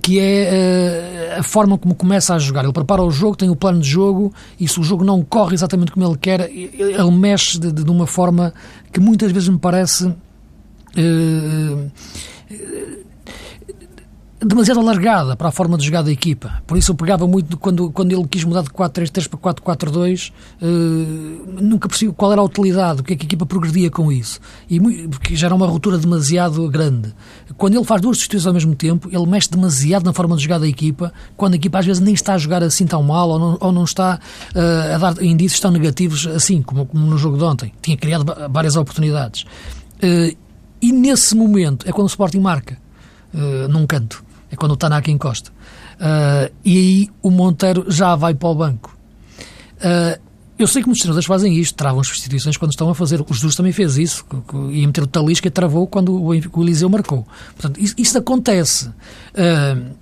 que 0.01 0.19
é 0.19 1.35
uh, 1.37 1.41
a 1.41 1.43
forma 1.43 1.77
como 1.77 1.95
começa 1.95 2.35
a 2.35 2.39
jogar. 2.39 2.65
Ele 2.65 2.73
prepara 2.73 3.03
o 3.03 3.11
jogo, 3.11 3.37
tem 3.37 3.51
o 3.51 3.57
plano 3.57 3.81
de 3.81 3.89
jogo, 3.89 4.33
e 4.59 4.69
se 4.69 4.79
o 4.79 4.83
jogo 4.83 5.05
não 5.05 5.23
corre 5.23 5.55
exatamente 5.55 5.93
como 5.93 6.07
ele 6.07 6.19
quer, 6.19 6.51
ele 6.51 7.11
mexe 7.11 7.59
de, 7.59 7.73
de 7.73 7.91
uma 7.91 8.07
forma 8.07 8.55
que 8.93 9.01
muitas 9.01 9.33
vezes 9.33 9.49
me 9.49 9.59
parece 9.59 10.15
demasiado 14.45 14.81
alargada 14.81 15.37
para 15.37 15.49
a 15.49 15.53
forma 15.53 15.77
de 15.77 15.85
jogar 15.85 16.03
da 16.03 16.13
equipa. 16.13 16.63
Por 16.67 16.77
isso 16.77 16.93
eu 16.93 16.95
pegava 16.95 17.27
muito 17.27 17.57
quando, 17.57 17.91
quando 17.91 18.13
ele 18.13 18.27
quis 18.27 18.45
mudar 18.45 18.63
de 18.63 18.71
4-3-3 18.71 19.29
para 19.29 19.55
4-4-2, 19.55 20.31
uh, 20.31 20.35
eh, 20.63 21.63
nunca 21.63 21.89
percebi 21.89 22.13
qual 22.13 22.33
era 22.33 22.41
a 22.41 22.45
utilidade, 22.45 23.01
o 23.01 23.05
que 23.05 23.15
é 23.15 23.17
que 23.17 23.25
a 23.25 23.27
equipa 23.27 23.47
progredia 23.47 23.91
com 23.91 24.11
isso. 24.11 24.41
E, 24.69 24.81
porque 25.09 25.37
já 25.37 25.47
era 25.47 25.55
uma 25.55 25.67
ruptura 25.67 25.99
demasiado 25.99 26.69
grande. 26.69 27.15
Quando 27.57 27.75
ele 27.75 27.85
faz 27.85 28.01
duas 28.01 28.17
substituições 28.17 28.47
ao 28.47 28.55
mesmo 28.55 28.75
tempo, 28.75 29.09
ele 29.11 29.27
mexe 29.27 29.51
demasiado 29.51 30.05
na 30.05 30.13
forma 30.13 30.37
de 30.37 30.43
jogar 30.43 30.59
da 30.59 30.69
equipa, 30.69 31.13
quando 31.37 31.55
a 31.55 31.57
equipa 31.57 31.79
às 31.79 31.87
vezes 31.87 32.03
nem 32.03 32.15
está 32.15 32.35
a 32.35 32.39
jogar 32.39 32.63
assim 32.63 32.87
tão 32.87 33.03
mal 33.03 33.29
ou 33.29 33.39
não, 33.39 33.59
ou 33.61 33.73
não 33.73 33.85
está 33.85 34.19
uh, 34.55 34.95
a 34.95 34.99
dar 34.99 35.23
indícios 35.23 35.61
tão 35.61 35.71
negativos 35.71 36.27
assim, 36.27 36.63
como, 36.63 36.87
como, 36.87 37.07
no 37.07 37.19
jogo 37.19 37.37
de 37.37 37.45
ontem. 37.45 37.73
Tinha 37.81 37.97
criado 37.97 38.25
várias 38.51 38.77
oportunidades. 38.77 39.43
Uh, 40.03 40.37
e 40.81 40.93
nesse 40.93 41.35
momento 41.35 41.89
é 41.89 41.93
quando 41.93 42.07
o 42.07 42.11
Sporting 42.11 42.41
marca. 42.41 42.83
Uh, 43.33 43.67
num 43.67 43.85
canto 43.85 44.24
é 44.55 44.57
quando 44.57 44.73
o 44.73 44.77
Tanaka 44.77 45.11
encosta. 45.11 45.51
Uh, 45.51 46.53
e 46.65 46.79
aí 46.79 47.09
o 47.23 47.31
Monteiro 47.31 47.85
já 47.89 48.17
vai 48.17 48.35
para 48.35 48.49
o 48.49 48.55
banco. 48.55 48.97
Uh, 49.77 50.21
eu 50.59 50.69
sei 50.69 50.83
que 50.83 50.89
muitos 50.89 51.03
treinadores 51.03 51.27
fazem 51.27 51.57
isto, 51.57 51.75
travam 51.75 52.01
as 52.01 52.07
substituições 52.07 52.57
quando 52.57 52.71
estão 52.71 52.89
a 52.89 52.95
fazer. 52.95 53.21
O 53.21 53.35
Jesus 53.35 53.57
também 53.57 53.73
fez 53.73 53.99
isso, 53.99 54.25
ia 54.71 54.87
meter 54.87 55.03
o 55.03 55.07
Talisca 55.07 55.49
e 55.49 55.51
travou 55.51 55.87
quando 55.87 56.23
o, 56.23 56.33
Eliseu 56.33 56.89
marcou. 56.89 57.27
Portanto, 57.57 57.81
isso, 57.81 57.95
isso 57.99 58.17
acontece. 58.17 58.89
Uh, 58.89 59.95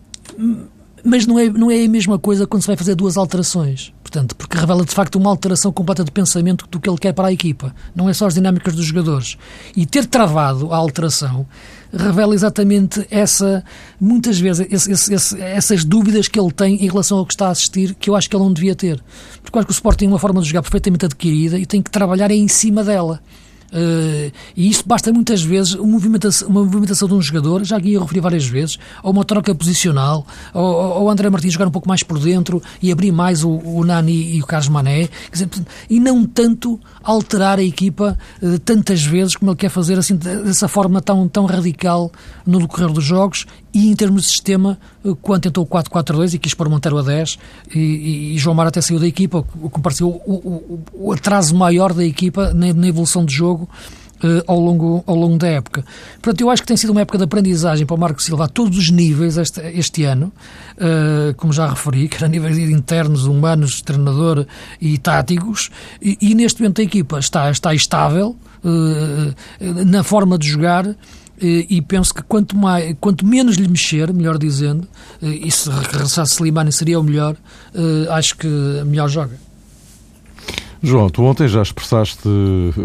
mas 1.05 1.27
não 1.27 1.39
é, 1.39 1.49
não 1.49 1.71
é 1.71 1.85
a 1.85 1.89
mesma 1.89 2.19
coisa 2.19 2.47
quando 2.47 2.63
se 2.63 2.69
vai 2.69 2.77
fazer 2.77 2.95
duas 2.95 3.17
alterações. 3.17 3.93
Portanto, 4.03 4.37
porque 4.37 4.57
revela 4.57 4.85
de 4.85 4.93
facto 4.93 5.17
uma 5.17 5.31
alteração 5.31 5.73
completa 5.73 6.05
de 6.05 6.11
pensamento 6.11 6.67
do 6.71 6.79
que 6.79 6.89
ele 6.89 6.99
quer 6.99 7.13
para 7.13 7.29
a 7.29 7.33
equipa. 7.33 7.75
Não 7.95 8.09
é 8.09 8.13
só 8.13 8.27
as 8.27 8.35
dinâmicas 8.35 8.75
dos 8.75 8.85
jogadores. 8.85 9.37
E 9.75 9.87
ter 9.87 10.07
travado 10.07 10.73
a 10.73 10.77
alteração 10.77 11.47
revela 11.93 12.35
exatamente 12.35 13.07
essa, 13.11 13.65
muitas 14.01 14.39
vezes, 14.39 14.67
esse, 14.71 15.13
esse, 15.13 15.41
essas 15.41 15.85
dúvidas 15.85 16.29
que 16.29 16.39
ele 16.39 16.51
tem 16.51 16.77
em 16.83 16.89
relação 16.89 17.19
ao 17.19 17.27
que 17.27 17.35
está 17.35 17.49
a 17.49 17.51
assistir, 17.51 17.95
que 17.95 18.09
eu 18.09 18.17
acho 18.17 18.29
que 18.29 18.37
ele 18.37 18.45
não 18.45 18.53
devia 18.53 18.75
ter. 18.75 19.03
Porque 19.43 19.57
eu 19.57 19.61
acho 19.61 19.67
que 19.67 19.73
o 19.73 19.75
Sport 19.75 19.99
tem 19.99 20.09
uma 20.09 20.19
forma 20.19 20.41
de 20.41 20.49
jogar 20.49 20.63
perfeitamente 20.63 21.05
adquirida 21.05 21.59
e 21.59 21.67
tem 21.67 21.83
que 21.83 21.91
trabalhar 21.91 22.31
em 22.31 22.49
cima 22.49 22.83
dela. 22.83 23.21
Uh, 23.73 24.31
e 24.55 24.69
isto 24.69 24.87
basta 24.87 25.11
muitas 25.13 25.43
vezes 25.43 25.73
uma 25.75 25.93
movimentação, 25.93 26.49
uma 26.49 26.63
movimentação 26.63 27.09
de 27.09 27.15
um 27.15 27.23
jogador, 27.23 27.65
já 27.65 27.79
aqui 27.79 27.95
eu 27.95 28.03
referi 28.03 28.21
várias 28.21 28.47
vezes, 28.47 28.79
ou 29.03 29.13
uma 29.13 29.25
troca 29.25 29.55
posicional, 29.55 30.27
ou, 30.53 30.63
ou 30.63 31.03
o 31.05 31.11
André 31.11 31.31
Martins 31.31 31.55
jogar 31.55 31.69
um 31.69 31.71
pouco 31.71 31.89
mais 31.89 32.03
por 32.03 32.19
dentro 32.19 32.63
e 32.83 32.93
abrir 32.93 33.13
mais 33.13 33.43
o, 33.43 33.51
o 33.51 33.83
Nani 33.83 34.37
e 34.37 34.43
o 34.43 34.47
Carlos 34.47 34.69
Mané, 34.69 35.09
dizer, 35.33 35.49
e 35.89 35.99
não 35.99 36.25
tanto 36.25 36.79
alterar 37.03 37.59
a 37.59 37.63
equipa 37.63 38.19
uh, 38.43 38.59
tantas 38.59 39.03
vezes 39.03 39.37
como 39.37 39.51
ele 39.51 39.59
quer 39.59 39.71
fazer 39.71 39.99
assim 39.99 40.17
dessa 40.17 40.69
forma 40.69 41.01
tão, 41.01 41.27
tão 41.27 41.47
radical 41.47 42.13
no 42.47 42.59
decorrer 42.59 42.93
dos 42.93 43.05
jogos 43.05 43.47
e 43.75 43.91
em 43.91 43.97
termos 43.97 44.23
de 44.23 44.29
sistema, 44.29 44.79
uh, 45.05 45.17
quando 45.17 45.43
tentou 45.43 45.65
o 45.65 45.67
4-4-2 45.67 46.35
e 46.35 46.39
quis 46.39 46.55
pôr 46.55 46.69
Monteiro 46.69 46.99
a 46.99 47.03
10 47.03 47.39
e, 47.75 48.35
e, 48.35 48.39
João 48.39 48.55
Mar 48.55 48.67
até 48.67 48.81
saiu 48.81 49.01
da 49.01 49.07
equipa, 49.07 49.45
o 49.61 49.71
que 49.71 49.81
pareceu 49.81 50.09
o, 50.09 50.33
o, 50.33 50.85
o, 50.93 51.13
atraso 51.13 51.55
maior 51.55 51.93
da 51.93 52.05
equipa 52.05 52.53
na, 52.53 52.73
na 52.73 52.89
evolução 52.89 53.25
de 53.25 53.35
jogo 53.35 53.69
uh, 54.23 54.43
ao, 54.47 54.59
longo, 54.59 55.03
ao 55.07 55.15
longo 55.15 55.39
da 55.39 55.49
época. 55.49 55.85
Portanto, 56.21 56.41
eu 56.41 56.51
acho 56.51 56.63
que 56.63 56.69
tem 56.69 56.77
sido 56.77 56.91
uma 56.91 57.01
época 57.01 57.19
de 57.19 57.25
aprendizagem 57.25 57.87
para 57.87 57.97
o 57.97 57.99
Marco 57.99 58.23
Silva 58.23 58.45
a 58.45 58.49
todos 58.49 58.77
os 58.77 58.91
níveis 58.91 59.37
este, 59.37 59.61
este 59.75 60.05
ano, 60.05 60.33
uh, 60.77 61.35
como 61.37 61.53
já 61.53 61.69
referi, 61.69 62.09
que 62.09 62.17
era 62.17 62.29
níveis 62.29 62.59
internos, 62.59 63.25
humanos, 63.25 63.81
treinador 63.81 64.47
e 64.81 64.99
táticos, 64.99 65.71
e, 66.01 66.19
e 66.21 66.35
neste 66.35 66.61
momento 66.61 66.81
a 66.81 66.85
equipa 66.85 67.19
está, 67.19 67.51
está 67.51 67.75
estável 67.75 68.37
uh, 68.65 69.85
na 69.87 70.03
forma 70.03 70.39
de 70.39 70.49
jogar 70.49 70.95
e 71.45 71.83
penso 71.83 72.15
que 72.15 72.23
quanto, 72.23 72.57
mais, 72.57 72.95
quanto 73.01 73.27
menos 73.27 73.57
lhe 73.57 73.69
mexer, 73.69 74.13
melhor 74.13 74.39
dizendo, 74.39 74.87
e 75.21 75.51
se 75.51 75.69
regressasse 75.69 76.35
Slimani 76.35 76.73
seria 76.73 77.01
o 77.01 77.03
melhor, 77.03 77.37
acho 78.11 78.37
que 78.37 78.47
melhor 78.87 79.09
joga. 79.09 79.37
João, 80.83 81.09
tu 81.09 81.23
ontem 81.23 81.47
já 81.47 81.63
expressaste 81.63 82.29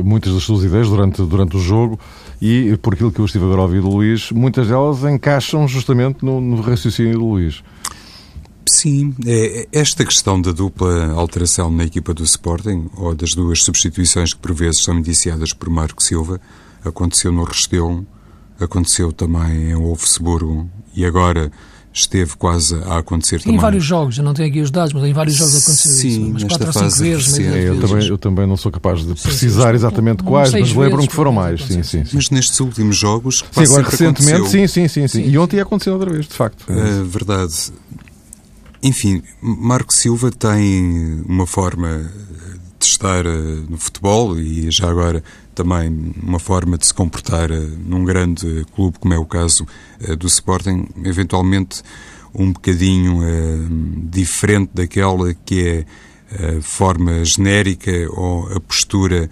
muitas 0.03 0.33
das 0.33 0.45
tuas 0.45 0.63
ideias 0.63 0.87
durante, 0.87 1.21
durante 1.23 1.57
o 1.57 1.59
jogo 1.59 1.99
e, 2.39 2.77
por 2.77 2.93
aquilo 2.93 3.11
que 3.11 3.19
eu 3.19 3.25
estive 3.25 3.45
a 3.45 3.47
ver 3.47 3.57
ao 3.57 3.63
ouvir 3.63 3.81
do 3.81 3.89
Luís, 3.89 4.31
muitas 4.31 4.67
delas 4.67 5.03
encaixam 5.03 5.67
justamente 5.67 6.23
no, 6.23 6.39
no 6.39 6.61
raciocínio 6.61 7.13
do 7.13 7.25
Luís. 7.25 7.63
Sim, 8.69 9.15
é, 9.25 9.67
esta 9.71 10.05
questão 10.05 10.39
da 10.39 10.51
dupla 10.51 11.11
alteração 11.13 11.71
na 11.71 11.85
equipa 11.85 12.13
do 12.13 12.23
Sporting, 12.23 12.87
ou 12.95 13.15
das 13.15 13.31
duas 13.31 13.63
substituições 13.63 14.33
que 14.33 14.39
por 14.39 14.53
vezes 14.53 14.83
são 14.83 14.95
iniciadas 14.99 15.51
por 15.51 15.67
Marco 15.67 16.03
Silva, 16.03 16.39
aconteceu 16.85 17.31
no 17.31 17.43
Restelo, 17.43 18.05
aconteceu 18.59 19.11
também 19.11 19.71
em 19.71 19.75
Wolfsburgo 19.75 20.69
e 20.95 21.05
agora 21.05 21.51
esteve 21.93 22.35
quase 22.35 22.75
a 22.85 22.99
acontecer 22.99 23.39
Sim, 23.39 23.45
também. 23.45 23.57
Em 23.57 23.61
vários 23.61 23.83
jogos, 23.83 24.17
eu 24.17 24.23
não 24.23 24.33
tenho 24.33 24.49
aqui 24.49 24.61
os 24.61 24.69
dados, 24.69 24.93
mas 24.93 25.03
em 25.03 25.13
vários 25.13 25.35
jogos 25.35 25.55
aconteceu 25.55 25.91
Sim, 25.91 26.07
isso. 26.07 26.29
Mas 26.33 26.43
quatro 26.43 26.67
ou 26.67 26.73
cinco 26.73 27.03
vezes. 27.03 27.39
É, 27.39 27.69
eu, 27.69 27.79
também, 27.79 28.07
eu 28.07 28.17
também 28.17 28.47
não 28.47 28.57
sou 28.57 28.71
capaz 28.71 29.05
de 29.05 29.13
precisar 29.15 29.69
sim, 29.69 29.75
exatamente 29.75 30.23
quais, 30.23 30.51
mas 30.51 30.73
lembro-me 30.73 31.07
que 31.07 31.13
foram 31.13 31.31
mais. 31.31 31.63
Sim, 31.63 31.81
sim, 31.83 32.05
sim, 32.05 32.15
Mas 32.15 32.29
nestes 32.29 32.59
últimos 32.59 32.95
jogos. 32.95 33.43
Sim, 33.51 33.63
agora 33.63 33.89
recentemente, 33.89 34.49
sim, 34.49 34.67
sim, 34.67 34.87
sim, 34.87 35.07
sim. 35.07 35.27
E 35.27 35.37
ontem 35.37 35.59
aconteceu 35.59 35.93
outra 35.93 36.11
vez, 36.11 36.27
de 36.27 36.33
facto. 36.33 36.65
É 36.71 37.03
verdade. 37.03 37.53
Enfim, 38.83 39.23
Marco 39.41 39.91
Silva 39.91 40.29
tem 40.31 41.23
uma 41.27 41.47
forma 41.47 42.11
de 42.79 42.85
estar 42.85 43.25
eh, 43.25 43.63
no 43.67 43.77
futebol 43.77 44.37
e 44.37 44.69
já 44.69 44.87
agora 44.87 45.23
também 45.57 46.13
uma 46.21 46.37
forma 46.37 46.77
de 46.77 46.85
se 46.85 46.93
comportar 46.93 47.51
eh, 47.51 47.59
num 47.59 48.05
grande 48.05 48.63
clube, 48.75 48.99
como 48.99 49.13
é 49.13 49.17
o 49.17 49.25
caso 49.25 49.65
eh, 49.99 50.15
do 50.15 50.27
Sporting, 50.27 50.87
eventualmente 51.03 51.81
um 52.35 52.53
bocadinho 52.53 53.19
diferente 54.11 54.69
daquela 54.71 55.33
que 55.33 55.67
é 55.67 56.57
a 56.57 56.61
forma 56.61 57.25
genérica 57.25 57.91
ou 58.11 58.47
a 58.55 58.59
postura 58.59 59.27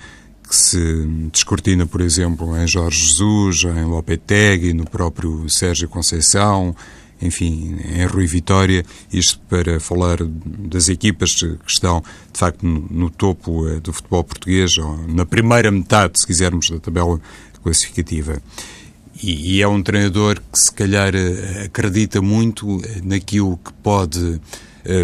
que 0.47 0.55
se 0.55 1.05
descortina, 1.31 1.85
por 1.85 2.01
exemplo, 2.01 2.57
em 2.57 2.67
Jorge 2.67 3.05
Jesus, 3.05 3.63
em 3.63 3.83
Lopetegui, 3.83 4.73
no 4.73 4.85
próprio 4.89 5.47
Sérgio 5.49 5.87
Conceição, 5.87 6.75
enfim, 7.21 7.77
em 7.83 8.05
Rui 8.05 8.27
Vitória, 8.27 8.85
isto 9.11 9.39
para 9.49 9.79
falar 9.79 10.17
das 10.23 10.89
equipas 10.89 11.33
que 11.33 11.57
estão, 11.67 12.03
de 12.31 12.39
facto, 12.39 12.65
no, 12.65 13.09
topo 13.09 13.67
eh, 13.67 13.79
do 13.79 13.93
futebol 13.93 14.23
português, 14.23 14.77
ou 14.77 14.97
na 15.07 15.25
primeira 15.25 15.71
metade, 15.71 16.19
se 16.19 16.27
quisermos, 16.27 16.69
da 16.69 16.79
tabela 16.79 17.19
classificativa. 17.63 18.41
E, 19.23 19.55
e 19.55 19.61
é 19.61 19.67
um 19.67 19.81
treinador 19.81 20.41
que, 20.51 20.59
se 20.59 20.71
calhar, 20.71 21.15
eh, 21.15 21.63
acredita 21.65 22.21
muito 22.21 22.81
eh, 22.83 23.01
naquilo 23.03 23.57
que 23.57 23.73
pode 23.73 24.39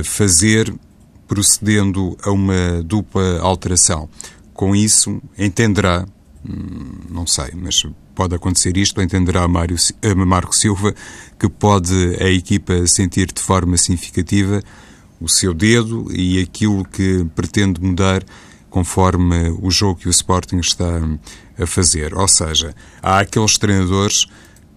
fazer 0.04 0.72
procedendo 1.28 2.16
a 2.22 2.30
uma 2.30 2.84
dupla 2.84 3.40
alteração. 3.40 4.08
Com 4.54 4.76
isso, 4.76 5.20
entenderá, 5.36 6.06
hum, 6.48 7.00
não 7.10 7.26
sei, 7.26 7.50
mas 7.56 7.82
pode 8.22 8.36
acontecer 8.36 8.78
isto, 8.78 9.02
entenderá 9.02 9.48
Mário, 9.48 9.76
Marco 10.16 10.56
Silva 10.56 10.94
que 11.40 11.50
pode 11.50 12.18
a 12.20 12.30
equipa 12.30 12.86
sentir 12.86 13.32
de 13.34 13.42
forma 13.42 13.76
significativa 13.78 14.62
o 15.20 15.28
seu 15.28 15.56
dedo 15.56 16.06
e 16.14 16.40
aquilo 16.40 16.86
que 16.86 17.26
pretende 17.36 17.82
mudar 17.82 18.24
conforme 18.70 19.50
o 19.60 19.72
jogo 19.72 20.02
que 20.02 20.08
o 20.08 20.12
Sporting 20.12 20.60
está 20.60 21.02
a 21.60 21.66
fazer. 21.66 22.14
Ou 22.14 22.28
seja, 22.28 22.76
há 23.02 23.22
aqueles 23.22 23.58
treinadores 23.58 24.28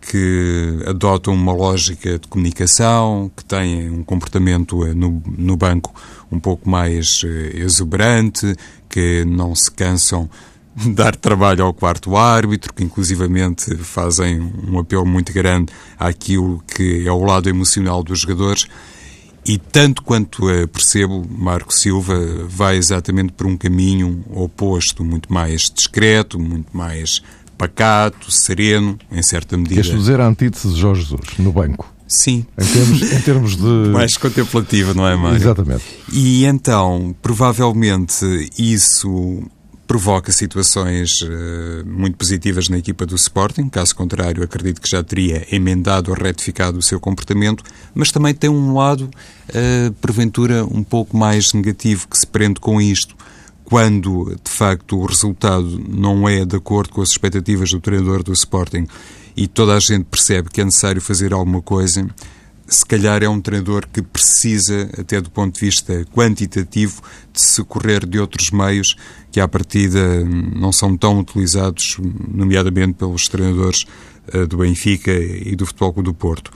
que 0.00 0.83
adotam 0.87 1.35
uma 1.35 1.52
lógica 1.52 2.18
de 2.18 2.26
comunicação, 2.26 3.30
que 3.37 3.44
têm 3.44 3.90
um 3.90 4.02
comportamento 4.02 4.87
eh, 4.87 4.94
no, 4.94 5.22
no 5.37 5.54
banco 5.54 5.94
um 6.33 6.40
pouco 6.40 6.68
mais 6.68 7.20
eh, 7.26 7.59
exuberante, 7.59 8.57
que 8.88 9.22
não 9.26 9.54
se 9.54 9.70
cansam 9.70 10.30
dar 10.94 11.14
trabalho 11.16 11.64
ao 11.64 11.72
quarto 11.72 12.16
árbitro, 12.16 12.72
que 12.72 12.84
inclusivamente 12.84 13.76
fazem 13.76 14.40
um 14.66 14.78
apelo 14.78 15.06
muito 15.06 15.32
grande 15.32 15.72
àquilo 15.98 16.62
que 16.66 17.06
é 17.06 17.12
o 17.12 17.24
lado 17.24 17.48
emocional 17.48 18.02
dos 18.02 18.20
jogadores. 18.20 18.66
E 19.46 19.58
tanto 19.58 20.02
quanto 20.02 20.42
percebo, 20.72 21.22
Marco 21.28 21.72
Silva 21.72 22.18
vai 22.48 22.76
exatamente 22.76 23.32
por 23.32 23.46
um 23.46 23.58
caminho 23.58 24.24
oposto, 24.30 25.04
muito 25.04 25.30
mais 25.30 25.70
discreto, 25.70 26.38
muito 26.38 26.74
mais 26.74 27.22
pacato, 27.58 28.30
sereno, 28.32 28.98
em 29.12 29.22
certa 29.22 29.56
medida. 29.56 29.82
Queres 29.82 29.98
dizer 29.98 30.20
a 30.20 30.26
antítese 30.26 30.68
de 30.68 30.80
Jorge 30.80 31.02
Jesus, 31.02 31.38
no 31.38 31.52
banco? 31.52 31.94
Sim. 32.06 32.46
Em 32.58 32.66
termos, 32.66 33.12
em 33.12 33.20
termos 33.20 33.56
de. 33.56 33.62
Mais 33.92 34.16
contemplativa, 34.16 34.94
não 34.94 35.06
é, 35.06 35.16
Mário? 35.16 35.37
Exatamente. 35.37 35.84
E 36.12 36.44
então, 36.44 37.14
provavelmente, 37.22 38.24
isso 38.58 39.42
provoca 39.87 40.33
situações 40.33 41.20
uh, 41.23 41.87
muito 41.87 42.16
positivas 42.16 42.68
na 42.68 42.79
equipa 42.79 43.05
do 43.05 43.14
Sporting, 43.14 43.68
caso 43.68 43.94
contrário, 43.94 44.42
acredito 44.42 44.81
que 44.81 44.88
já 44.88 45.03
teria 45.03 45.47
emendado 45.55 46.11
ou 46.11 46.16
retificado 46.16 46.79
o 46.79 46.83
seu 46.83 46.99
comportamento, 46.99 47.62
mas 47.94 48.11
também 48.11 48.35
tem 48.35 48.51
um 48.51 48.75
lado, 48.75 49.11
uh, 49.51 49.92
porventura, 50.01 50.64
um 50.64 50.83
pouco 50.83 51.16
mais 51.16 51.53
negativo 51.53 52.09
que 52.09 52.18
se 52.18 52.27
prende 52.27 52.61
com 52.61 52.81
isto 52.81 53.14
quando 53.64 54.37
de 54.44 54.51
facto 54.51 54.99
o 54.99 55.07
resultado 55.07 55.81
não 55.88 56.29
é 56.29 56.44
de 56.44 56.57
acordo 56.57 56.90
com 56.90 57.03
as 57.03 57.09
expectativas 57.09 57.70
do 57.70 57.81
treinador 57.81 58.23
do 58.23 58.33
Sporting. 58.33 58.87
E 59.37 59.49
toda 59.49 59.75
a 59.75 59.81
gente 59.81 60.05
percebe 60.05 60.51
que 60.51 60.61
é 60.61 60.64
necessário 60.64 61.01
fazer 61.01 61.33
alguma 61.33 61.61
coisa, 61.61 62.07
se 62.66 62.85
calhar 62.85 63.22
é 63.22 63.29
um 63.29 63.40
treinador 63.40 63.87
que 63.92 64.00
precisa, 64.00 64.88
até 64.98 65.20
do 65.20 65.31
ponto 65.31 65.55
de 65.55 65.61
vista 65.61 66.05
quantitativo, 66.14 67.03
de 67.33 67.40
se 67.40 67.62
correr 67.64 68.07
de 68.07 68.18
outros 68.18 68.50
meios 68.50 68.96
que, 69.31 69.40
à 69.40 69.46
partida, 69.46 70.24
não 70.24 70.72
são 70.72 70.96
tão 70.96 71.18
utilizados, 71.20 71.98
nomeadamente 72.29 72.94
pelos 72.94 73.29
treinadores 73.29 73.85
uh, 74.33 74.46
do 74.46 74.59
Benfica 74.59 75.12
e 75.12 75.55
do 75.55 75.66
Futebol 75.66 75.92
Clube 75.92 76.09
do 76.09 76.14
Porto. 76.14 76.50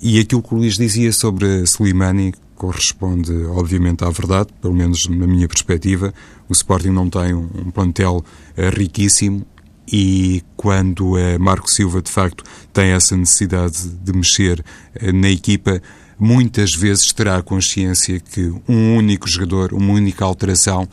E 0.00 0.18
aquilo 0.18 0.42
que 0.42 0.54
o 0.54 0.58
Luís 0.58 0.74
dizia 0.74 1.12
sobre 1.12 1.62
Slimani 1.62 2.32
corresponde, 2.56 3.32
obviamente, 3.46 4.04
à 4.04 4.10
verdade, 4.10 4.50
pelo 4.60 4.74
menos 4.74 5.08
na 5.08 5.26
minha 5.26 5.48
perspectiva. 5.48 6.14
O 6.48 6.52
Sporting 6.52 6.90
não 6.90 7.10
tem 7.10 7.34
um, 7.34 7.70
plantel 7.72 8.16
uh, 8.16 8.78
riquíssimo 8.78 9.44
e 9.90 10.42
quando 10.56 11.14
Marco 11.38 11.70
Silva, 11.70 12.00
de 12.00 12.10
facto, 12.10 12.44
tem 12.72 12.90
essa 12.90 13.16
necessidade 13.16 13.88
de 13.88 14.12
mexer 14.12 14.60
uh, 14.60 15.12
na 15.12 15.28
equipa, 15.28 15.82
muitas 16.18 16.74
vezes 16.74 17.12
terá 17.12 17.36
a 17.36 17.42
consciência 17.42 18.20
que 18.20 18.52
um 18.68 18.96
único 18.96 19.28
jogador, 19.28 19.72
uma 19.74 19.92
única 19.92 20.24
alteração, 20.24 20.88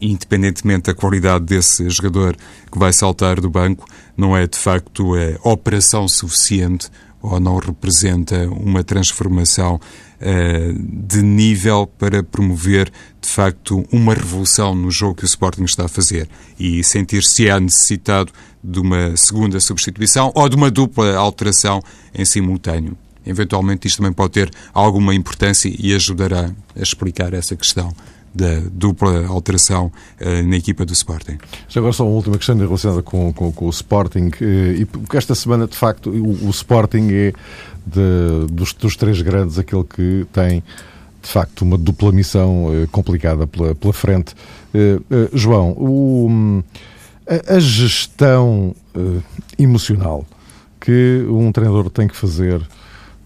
independentemente 0.00 0.84
da 0.84 0.94
qualidade 0.94 1.46
desse 1.46 1.88
jogador 1.88 2.36
que 2.70 2.78
vai 2.78 2.92
saltar 2.92 3.40
do 3.40 3.48
banco, 3.48 3.86
não 4.16 4.36
é 4.36 4.46
de 4.46 4.58
facto 4.58 5.14
a 5.42 5.48
operação 5.48 6.06
suficiente 6.06 6.90
ou 7.26 7.40
não 7.40 7.58
representa 7.58 8.48
uma 8.48 8.84
transformação 8.84 9.76
uh, 9.76 11.06
de 11.06 11.22
nível 11.22 11.86
para 11.86 12.22
promover, 12.22 12.90
de 13.20 13.28
facto, 13.28 13.84
uma 13.92 14.14
revolução 14.14 14.74
no 14.74 14.90
jogo 14.90 15.16
que 15.16 15.24
o 15.24 15.26
Sporting 15.26 15.64
está 15.64 15.86
a 15.86 15.88
fazer 15.88 16.28
e 16.58 16.82
sentir-se 16.84 17.50
á 17.50 17.58
necessitado 17.58 18.32
de 18.62 18.80
uma 18.80 19.16
segunda 19.16 19.60
substituição 19.60 20.32
ou 20.34 20.48
de 20.48 20.56
uma 20.56 20.70
dupla 20.70 21.16
alteração 21.16 21.82
em 22.14 22.24
simultâneo. 22.24 22.96
Eventualmente, 23.24 23.88
isto 23.88 23.98
também 23.98 24.12
pode 24.12 24.32
ter 24.32 24.50
alguma 24.72 25.14
importância 25.14 25.72
e 25.76 25.92
ajudará 25.92 26.52
a 26.76 26.82
explicar 26.82 27.34
essa 27.34 27.56
questão 27.56 27.92
da 28.36 28.60
dupla 28.70 29.26
alteração 29.26 29.90
uh, 30.20 30.46
na 30.46 30.56
equipa 30.56 30.84
do 30.84 30.92
Sporting. 30.92 31.38
Já 31.68 31.80
agora 31.80 31.92
só 31.94 32.04
uma 32.04 32.14
última 32.14 32.36
questão 32.36 32.56
relacionada 32.56 33.02
com, 33.02 33.32
com, 33.32 33.50
com 33.50 33.66
o 33.66 33.70
Sporting, 33.70 34.28
uh, 34.28 34.72
e 34.76 34.84
porque 34.84 35.16
esta 35.16 35.34
semana, 35.34 35.66
de 35.66 35.76
facto, 35.76 36.10
o, 36.10 36.46
o 36.46 36.50
Sporting 36.50 37.08
é 37.10 37.32
de, 37.86 38.52
dos, 38.52 38.74
dos, 38.74 38.94
três 38.96 39.22
grandes 39.22 39.58
aquele 39.58 39.84
que 39.84 40.26
tem, 40.32 40.62
de 41.22 41.28
facto, 41.28 41.62
uma 41.62 41.78
dupla 41.78 42.12
missão 42.12 42.66
uh, 42.66 42.86
complicada 42.88 43.46
pela, 43.46 43.74
pela 43.74 43.92
frente. 43.92 44.34
João, 45.32 45.70
o, 45.70 46.62
a, 47.26 47.54
a, 47.54 47.58
gestão 47.58 48.76
emocional 49.58 50.26
que 50.78 51.26
um 51.30 51.50
treinador 51.50 51.88
tem 51.88 52.06
que 52.06 52.14
fazer 52.14 52.60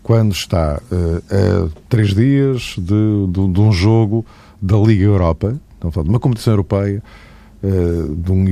quando 0.01 0.31
está 0.31 0.77
a 0.77 1.69
três 1.89 2.15
dias 2.15 2.77
de, 2.79 3.27
de, 3.33 3.53
de 3.53 3.61
um 3.61 3.73
jogo 3.73 4.25
da 4.61 4.77
Liga 4.77 5.05
Europa, 5.05 5.59
estamos 5.75 5.97
a 5.97 6.03
de 6.03 6.09
uma 6.09 6.21
competição 6.21 6.53
europeia, 6.53 7.03
uh, 7.63 8.15
de 8.15 8.33
um 8.33 8.45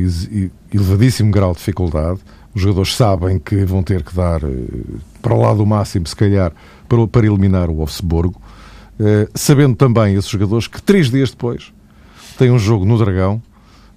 elevadíssimo 0.72 1.30
grau 1.30 1.52
de 1.52 1.58
dificuldade. 1.58 2.20
Os 2.54 2.62
jogadores 2.62 2.94
sabem 2.94 3.38
que 3.38 3.64
vão 3.64 3.82
ter 3.82 4.02
que 4.02 4.14
dar 4.14 4.42
uh, 4.42 5.00
para 5.20 5.34
lá 5.34 5.52
do 5.52 5.66
máximo, 5.66 6.06
se 6.06 6.16
calhar, 6.16 6.52
para, 6.88 7.26
eliminar 7.26 7.70
o 7.70 7.74
Wolfsburgo. 7.74 8.40
Uh, 8.98 9.28
sabendo 9.34 9.76
também 9.76 10.14
esses 10.14 10.30
jogadores 10.30 10.66
que 10.66 10.82
três 10.82 11.10
dias 11.10 11.30
depois 11.30 11.72
têm 12.36 12.50
um 12.50 12.58
jogo 12.58 12.84
no 12.84 12.98
Dragão 12.98 13.42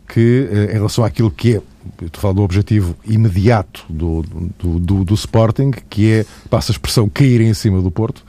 que, 0.07 0.49
em 0.69 0.73
relação 0.73 1.05
àquilo 1.05 1.31
que 1.31 1.55
é, 1.55 1.61
estou 2.03 2.19
a 2.19 2.21
falar 2.21 2.33
do 2.33 2.41
objetivo 2.41 2.95
imediato 3.05 3.85
do, 3.89 4.23
do, 4.59 4.79
do, 4.79 5.05
do 5.05 5.13
Sporting, 5.13 5.71
que 5.89 6.11
é, 6.11 6.25
passa 6.49 6.71
a 6.71 6.73
expressão, 6.73 7.07
cair 7.07 7.39
em 7.41 7.53
cima 7.53 7.81
do 7.81 7.89
Porto, 7.89 8.23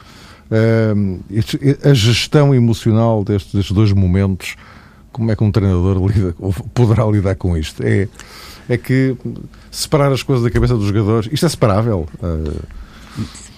a 1.85 1.95
gestão 1.95 2.55
emocional 2.55 3.25
destes, 3.25 3.71
dois 3.71 3.93
momentos, 3.93 4.57
como 5.11 5.31
é 5.31 5.37
que 5.37 5.45
um 5.45 5.51
treinador 5.51 5.99
lida, 6.07 6.35
poderá 6.75 7.05
lidar 7.07 7.37
com 7.37 7.57
isto? 7.57 7.83
É, 7.83 8.09
é 8.69 8.77
que 8.77 9.17
separar 9.71 10.13
as 10.13 10.23
coisas 10.23 10.45
da 10.45 10.51
cabeça 10.51 10.75
dos 10.75 10.87
jogadores, 10.87 11.29
isto 11.33 11.47
é 11.47 11.49
separável? 11.49 12.09
Uh... 12.23 12.63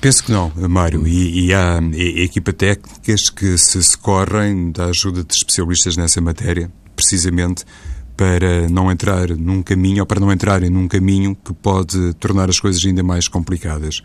Penso 0.00 0.24
que 0.24 0.32
não, 0.32 0.52
Mário, 0.68 1.06
e, 1.06 1.46
e 1.46 1.54
há 1.54 1.80
e, 1.92 2.24
equipa 2.24 2.52
técnicas 2.52 3.30
que 3.30 3.56
se 3.56 3.82
socorrem 3.82 4.70
da 4.70 4.86
ajuda 4.86 5.24
de 5.24 5.32
especialistas 5.32 5.96
nessa 5.96 6.20
matéria, 6.20 6.70
precisamente 6.94 7.64
para 8.16 8.68
não 8.68 8.90
entrar 8.90 9.28
num 9.30 9.62
caminho, 9.62 10.00
ou 10.02 10.06
para 10.06 10.20
não 10.20 10.30
entrarem 10.30 10.68
num 10.70 10.86
caminho 10.86 11.34
que 11.34 11.54
pode 11.54 12.12
tornar 12.14 12.50
as 12.50 12.60
coisas 12.60 12.84
ainda 12.84 13.02
mais 13.02 13.28
complicadas 13.28 14.02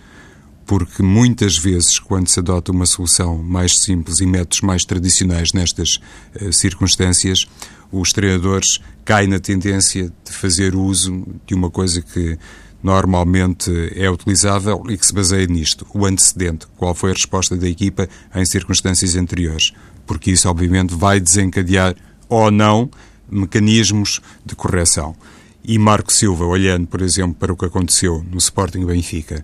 porque 0.70 1.02
muitas 1.02 1.58
vezes, 1.58 1.98
quando 1.98 2.28
se 2.28 2.40
adota 2.40 2.72
uma 2.72 2.86
solução 2.86 3.42
mais 3.42 3.80
simples 3.80 4.20
e 4.20 4.26
métodos 4.28 4.62
mais 4.62 4.86
tradicionais 4.86 5.52
nestas 5.52 6.00
uh, 6.40 6.54
circunstâncias, 6.54 7.48
os 7.92 8.14
treinadores 8.14 8.80
caem 9.04 9.28
na 9.28 9.40
tendência 9.40 10.14
de 10.24 10.32
fazer 10.32 10.76
uso 10.76 11.26
de 11.48 11.56
uma 11.56 11.72
coisa 11.72 12.04
que 12.04 12.38
normalmente 12.84 13.72
é 13.96 14.12
utilizável 14.12 14.84
e 14.88 14.96
que 14.96 15.08
se 15.08 15.12
baseia 15.12 15.48
nisto, 15.48 15.88
o 15.92 16.06
antecedente, 16.06 16.68
qual 16.78 16.94
foi 16.94 17.10
a 17.10 17.16
resposta 17.16 17.58
da 17.58 17.68
equipa 17.68 18.08
em 18.36 18.46
circunstâncias 18.46 19.16
anteriores, 19.16 19.72
porque 20.06 20.30
isso 20.30 20.48
obviamente 20.48 20.94
vai 20.94 21.20
desencadear 21.20 21.96
ou 22.30 22.52
não 22.52 22.92
mecanismos 23.28 24.22
de 24.46 24.56
correção. 24.56 25.16
E 25.64 25.80
Marco 25.80 26.14
Silva, 26.14 26.46
olhando, 26.46 26.86
por 26.86 27.02
exemplo, 27.02 27.34
para 27.34 27.52
o 27.52 27.58
que 27.58 27.66
aconteceu 27.66 28.24
no 28.30 28.38
Sporting 28.38 28.86
Benfica, 28.86 29.44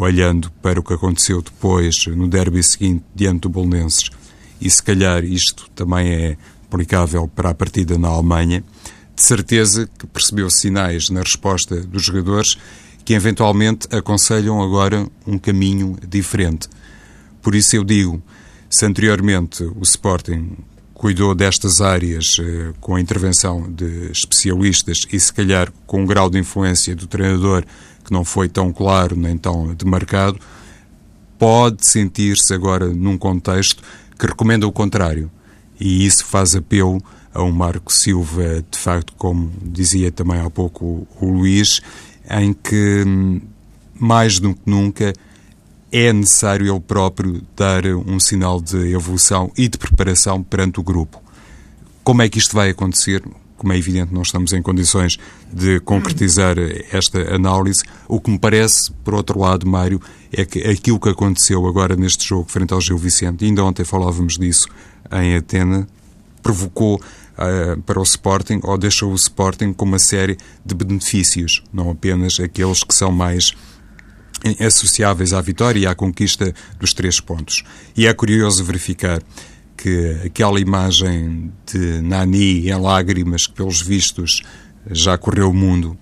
olhando 0.00 0.50
para 0.62 0.80
o 0.80 0.82
que 0.82 0.94
aconteceu 0.94 1.42
depois 1.42 2.06
no 2.06 2.26
derby 2.26 2.62
seguinte 2.62 3.04
diante 3.14 3.40
do 3.40 3.48
Bolonenses, 3.48 4.10
e 4.60 4.70
se 4.70 4.82
calhar 4.82 5.22
isto 5.24 5.68
também 5.74 6.10
é 6.10 6.36
aplicável 6.66 7.28
para 7.28 7.50
a 7.50 7.54
partida 7.54 7.98
na 7.98 8.08
Alemanha, 8.08 8.64
de 9.14 9.22
certeza 9.22 9.88
que 9.98 10.06
percebeu 10.06 10.48
sinais 10.48 11.10
na 11.10 11.20
resposta 11.20 11.80
dos 11.82 12.02
jogadores 12.02 12.56
que 13.04 13.14
eventualmente 13.14 13.88
aconselham 13.94 14.62
agora 14.62 15.06
um 15.26 15.38
caminho 15.38 15.98
diferente. 16.08 16.68
Por 17.42 17.54
isso 17.54 17.76
eu 17.76 17.84
digo, 17.84 18.22
se 18.68 18.86
anteriormente 18.86 19.64
o 19.64 19.82
Sporting 19.82 20.56
cuidou 20.94 21.34
destas 21.34 21.80
áreas 21.80 22.36
eh, 22.38 22.72
com 22.80 22.94
a 22.94 23.00
intervenção 23.00 23.70
de 23.72 24.10
especialistas 24.12 25.06
e 25.10 25.18
se 25.18 25.32
calhar 25.32 25.72
com 25.86 26.02
um 26.02 26.06
grau 26.06 26.28
de 26.28 26.38
influência 26.38 26.94
do 26.94 27.06
treinador 27.06 27.64
que 28.10 28.12
não 28.12 28.24
foi 28.24 28.48
tão 28.48 28.72
claro 28.72 29.16
nem 29.16 29.38
tão 29.38 29.72
demarcado, 29.72 30.38
pode 31.38 31.86
sentir-se 31.86 32.52
agora 32.52 32.88
num 32.88 33.16
contexto 33.16 33.82
que 34.18 34.26
recomenda 34.26 34.66
o 34.66 34.72
contrário. 34.72 35.30
E 35.78 36.04
isso 36.04 36.26
faz 36.26 36.54
apelo 36.54 37.00
a 37.32 37.42
um 37.42 37.52
Marco 37.52 37.92
Silva, 37.92 38.62
de 38.68 38.76
facto, 38.76 39.14
como 39.16 39.50
dizia 39.62 40.10
também 40.10 40.40
há 40.40 40.50
pouco 40.50 41.06
o 41.20 41.26
Luís, 41.26 41.80
em 42.28 42.52
que, 42.52 43.04
mais 43.98 44.40
do 44.40 44.54
que 44.54 44.60
nunca, 44.66 45.14
é 45.92 46.12
necessário 46.12 46.70
ele 46.70 46.80
próprio 46.80 47.40
dar 47.56 47.86
um 47.86 48.18
sinal 48.20 48.60
de 48.60 48.92
evolução 48.92 49.50
e 49.56 49.68
de 49.68 49.78
preparação 49.78 50.42
perante 50.42 50.80
o 50.80 50.82
grupo. 50.82 51.22
Como 52.02 52.22
é 52.22 52.28
que 52.28 52.38
isto 52.38 52.54
vai 52.54 52.70
acontecer? 52.70 53.22
Como 53.60 53.74
é 53.74 53.76
evidente, 53.76 54.12
não 54.12 54.22
estamos 54.22 54.54
em 54.54 54.62
condições 54.62 55.18
de 55.52 55.80
concretizar 55.80 56.56
esta 56.90 57.34
análise. 57.34 57.82
O 58.08 58.18
que 58.18 58.30
me 58.30 58.38
parece, 58.38 58.90
por 59.04 59.12
outro 59.12 59.38
lado, 59.38 59.68
Mário, 59.68 60.00
é 60.32 60.46
que 60.46 60.60
aquilo 60.60 60.98
que 60.98 61.10
aconteceu 61.10 61.66
agora 61.66 61.94
neste 61.94 62.26
jogo 62.26 62.50
frente 62.50 62.72
ao 62.72 62.80
Gil 62.80 62.96
Vicente, 62.96 63.44
ainda 63.44 63.62
ontem 63.62 63.84
falávamos 63.84 64.38
disso 64.38 64.66
em 65.12 65.36
Atena, 65.36 65.86
provocou 66.42 66.96
uh, 66.96 67.80
para 67.82 68.00
o 68.00 68.02
Sporting 68.02 68.60
ou 68.62 68.78
deixou 68.78 69.12
o 69.12 69.14
Sporting 69.14 69.74
com 69.74 69.84
uma 69.84 69.98
série 69.98 70.38
de 70.64 70.74
benefícios, 70.74 71.62
não 71.70 71.90
apenas 71.90 72.40
aqueles 72.40 72.82
que 72.82 72.94
são 72.94 73.12
mais 73.12 73.52
associáveis 74.58 75.34
à 75.34 75.40
vitória 75.42 75.80
e 75.80 75.86
à 75.86 75.94
conquista 75.94 76.54
dos 76.78 76.94
três 76.94 77.20
pontos. 77.20 77.62
E 77.94 78.06
é 78.06 78.14
curioso 78.14 78.64
verificar 78.64 79.22
que 79.80 80.20
aquela 80.26 80.60
imagem 80.60 81.50
de 81.64 82.02
Nani 82.02 82.68
em 82.68 82.74
lágrimas, 82.74 83.46
que 83.46 83.54
pelos 83.54 83.80
vistos 83.80 84.42
já 84.90 85.16
correu 85.16 85.48
o 85.48 85.54
mundo 85.54 85.96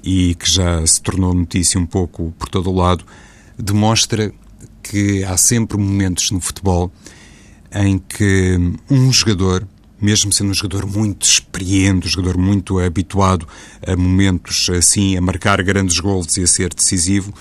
e 0.00 0.36
que 0.36 0.48
já 0.48 0.86
se 0.86 1.02
tornou 1.02 1.34
notícia 1.34 1.80
um 1.80 1.86
pouco 1.86 2.32
por 2.38 2.48
todo 2.48 2.70
o 2.70 2.74
lado, 2.74 3.04
demonstra 3.58 4.32
que 4.80 5.24
há 5.24 5.36
sempre 5.36 5.76
momentos 5.76 6.30
no 6.30 6.40
futebol 6.40 6.92
em 7.72 7.98
que 7.98 8.56
um 8.88 9.12
jogador, 9.12 9.66
mesmo 10.00 10.32
sendo 10.32 10.50
um 10.50 10.54
jogador 10.54 10.86
muito 10.86 11.26
experiente, 11.26 12.06
um 12.06 12.10
jogador 12.10 12.38
muito 12.38 12.78
habituado 12.78 13.44
a 13.84 13.96
momentos 13.96 14.70
assim, 14.70 15.16
a 15.16 15.20
marcar 15.20 15.60
grandes 15.64 15.98
gols 15.98 16.36
e 16.36 16.44
a 16.44 16.46
ser 16.46 16.72
decisivo, 16.72 17.34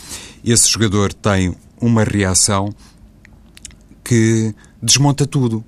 esse 0.43 0.67
jogador 0.67 1.13
tem 1.13 1.55
uma 1.79 2.03
reação 2.03 2.73
que 4.03 4.51
desmonta 4.81 5.27
tudo 5.27 5.63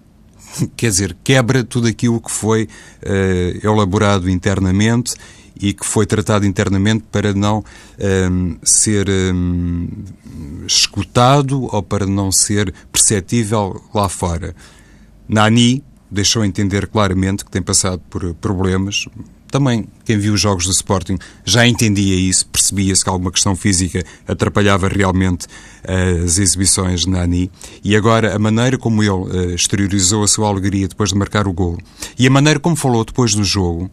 quer 0.75 0.89
dizer, 0.89 1.17
quebra 1.23 1.63
tudo 1.63 1.87
aquilo 1.87 2.19
que 2.21 2.31
foi 2.31 2.63
uh, 3.03 3.67
elaborado 3.67 4.29
internamente 4.29 5.15
e 5.59 5.73
que 5.73 5.85
foi 5.85 6.05
tratado 6.05 6.45
internamente 6.45 7.03
para 7.11 7.33
não 7.33 7.59
um, 7.59 7.63
ehm, 7.97 8.57
ser 8.61 9.09
um, 9.09 9.87
ehm, 9.87 10.65
escutado 10.67 11.63
ou 11.63 11.81
para 11.81 12.05
não 12.05 12.31
ser 12.31 12.71
perceptível 12.91 13.81
lá 13.91 14.07
fora. 14.07 14.55
Nani 15.27 15.83
deixou 16.11 16.45
entender 16.45 16.87
claramente 16.87 17.43
que 17.43 17.49
tem 17.49 17.61
passado 17.61 18.01
por 18.07 18.35
problemas, 18.35 19.07
também 19.51 19.85
quem 20.05 20.17
viu 20.17 20.33
os 20.33 20.41
jogos 20.41 20.65
do 20.65 20.71
Sporting 20.71 21.17
já 21.45 21.65
entendia 21.65 22.15
isso, 22.15 22.45
percebia-se 22.47 23.03
que 23.03 23.09
alguma 23.09 23.31
questão 23.31 23.55
física 23.55 24.03
atrapalhava 24.27 24.87
realmente 24.87 25.45
uh, 25.45 26.23
as 26.23 26.37
exibições 26.37 27.01
de 27.01 27.09
Nani. 27.09 27.51
E 27.83 27.95
agora, 27.95 28.35
a 28.35 28.39
maneira 28.39 28.77
como 28.77 29.03
ele 29.03 29.11
uh, 29.11 29.55
exteriorizou 29.55 30.23
a 30.23 30.27
sua 30.27 30.47
alegria 30.47 30.87
depois 30.87 31.09
de 31.09 31.15
marcar 31.15 31.47
o 31.47 31.53
gol 31.53 31.77
e 32.17 32.27
a 32.27 32.29
maneira 32.29 32.59
como 32.59 32.75
falou 32.75 33.03
depois 33.03 33.33
do 33.33 33.43
jogo, 33.43 33.89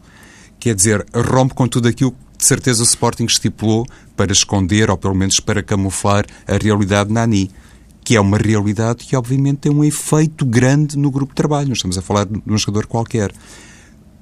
quer 0.59 0.75
dizer, 0.75 1.05
rompe 1.13 1.53
com 1.53 1.67
tudo 1.67 1.87
aquilo 1.87 2.11
que 2.11 2.17
de 2.37 2.45
certeza 2.45 2.81
o 2.81 2.85
Sporting 2.85 3.25
estipulou 3.25 3.85
para 4.15 4.31
esconder 4.31 4.89
ou 4.89 4.97
pelo 4.97 5.15
menos 5.15 5.39
para 5.39 5.63
camuflar 5.63 6.25
a 6.47 6.57
realidade 6.57 7.09
de 7.09 7.13
Nani 7.13 7.51
que 8.05 8.15
é 8.15 8.21
uma 8.21 8.37
realidade 8.37 9.03
que 9.03 9.15
obviamente 9.15 9.57
tem 9.61 9.71
um 9.71 9.83
efeito 9.83 10.45
grande 10.45 10.95
no 10.95 11.09
grupo 11.09 11.31
de 11.31 11.35
trabalho. 11.37 11.65
Não 11.65 11.73
estamos 11.73 11.97
a 11.97 12.03
falar 12.03 12.25
de 12.25 12.39
um 12.45 12.55
jogador 12.55 12.85
qualquer. 12.85 13.33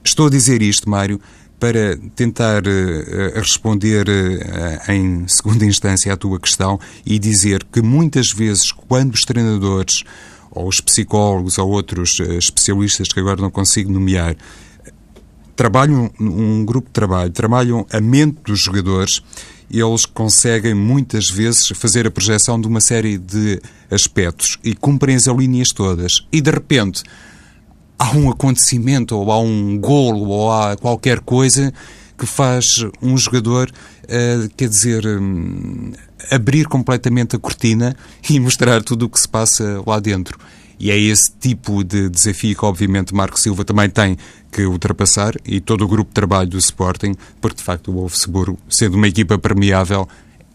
Estou 0.03 0.27
a 0.27 0.29
dizer 0.29 0.61
isto, 0.61 0.89
Mário, 0.89 1.19
para 1.59 1.97
tentar 2.15 2.63
uh, 2.67 3.39
responder 3.39 4.07
uh, 4.07 4.91
em 4.91 5.25
segunda 5.27 5.65
instância 5.65 6.11
à 6.11 6.17
tua 6.17 6.39
questão 6.39 6.79
e 7.05 7.17
dizer 7.17 7.63
que 7.71 7.81
muitas 7.81 8.31
vezes, 8.31 8.71
quando 8.71 9.13
os 9.13 9.21
treinadores 9.21 10.03
ou 10.51 10.67
os 10.67 10.81
psicólogos 10.81 11.57
ou 11.57 11.69
outros 11.69 12.19
uh, 12.19 12.33
especialistas 12.33 13.07
que 13.07 13.19
agora 13.19 13.41
não 13.41 13.49
consigo 13.49 13.91
nomear 13.91 14.35
trabalham 15.55 16.11
um 16.19 16.65
grupo 16.65 16.87
de 16.87 16.93
trabalho, 16.93 17.31
trabalham 17.31 17.85
a 17.91 18.01
mente 18.01 18.39
dos 18.43 18.59
jogadores, 18.59 19.21
eles 19.69 20.05
conseguem 20.05 20.73
muitas 20.73 21.29
vezes 21.29 21.67
fazer 21.75 22.05
a 22.07 22.11
projeção 22.11 22.59
de 22.59 22.67
uma 22.67 22.81
série 22.81 23.17
de 23.17 23.61
aspectos 23.89 24.57
e 24.63 24.75
cumprem 24.75 25.15
as 25.15 25.27
linhas 25.27 25.69
todas. 25.69 26.27
E 26.31 26.41
de 26.41 26.51
repente 26.51 27.03
há 27.97 28.15
um 28.15 28.29
acontecimento, 28.29 29.15
ou 29.15 29.31
há 29.31 29.39
um 29.39 29.77
golo, 29.77 30.27
ou 30.29 30.51
há 30.51 30.75
qualquer 30.75 31.19
coisa 31.19 31.73
que 32.17 32.25
faz 32.25 32.65
um 33.01 33.17
jogador, 33.17 33.69
uh, 34.03 34.49
quer 34.55 34.69
dizer, 34.69 35.05
um, 35.05 35.91
abrir 36.31 36.67
completamente 36.67 37.35
a 37.35 37.39
cortina 37.39 37.95
e 38.29 38.39
mostrar 38.39 38.83
tudo 38.83 39.05
o 39.05 39.09
que 39.09 39.19
se 39.19 39.27
passa 39.27 39.81
lá 39.85 39.99
dentro. 39.99 40.37
E 40.79 40.91
é 40.91 40.97
esse 40.97 41.31
tipo 41.39 41.83
de 41.83 42.09
desafio 42.09 42.55
que, 42.55 42.65
obviamente, 42.65 43.13
Marco 43.13 43.39
Silva 43.39 43.63
também 43.63 43.89
tem 43.89 44.17
que 44.51 44.65
ultrapassar 44.65 45.33
e 45.45 45.59
todo 45.59 45.83
o 45.85 45.87
grupo 45.87 46.09
de 46.09 46.13
trabalho 46.13 46.49
do 46.49 46.57
Sporting, 46.57 47.15
porque 47.39 47.57
de 47.57 47.63
facto 47.63 47.89
o 47.89 47.93
Wolfsburgo, 47.93 48.57
sendo 48.69 48.95
uma 48.95 49.07
equipa 49.07 49.37
permeável, 49.37 50.07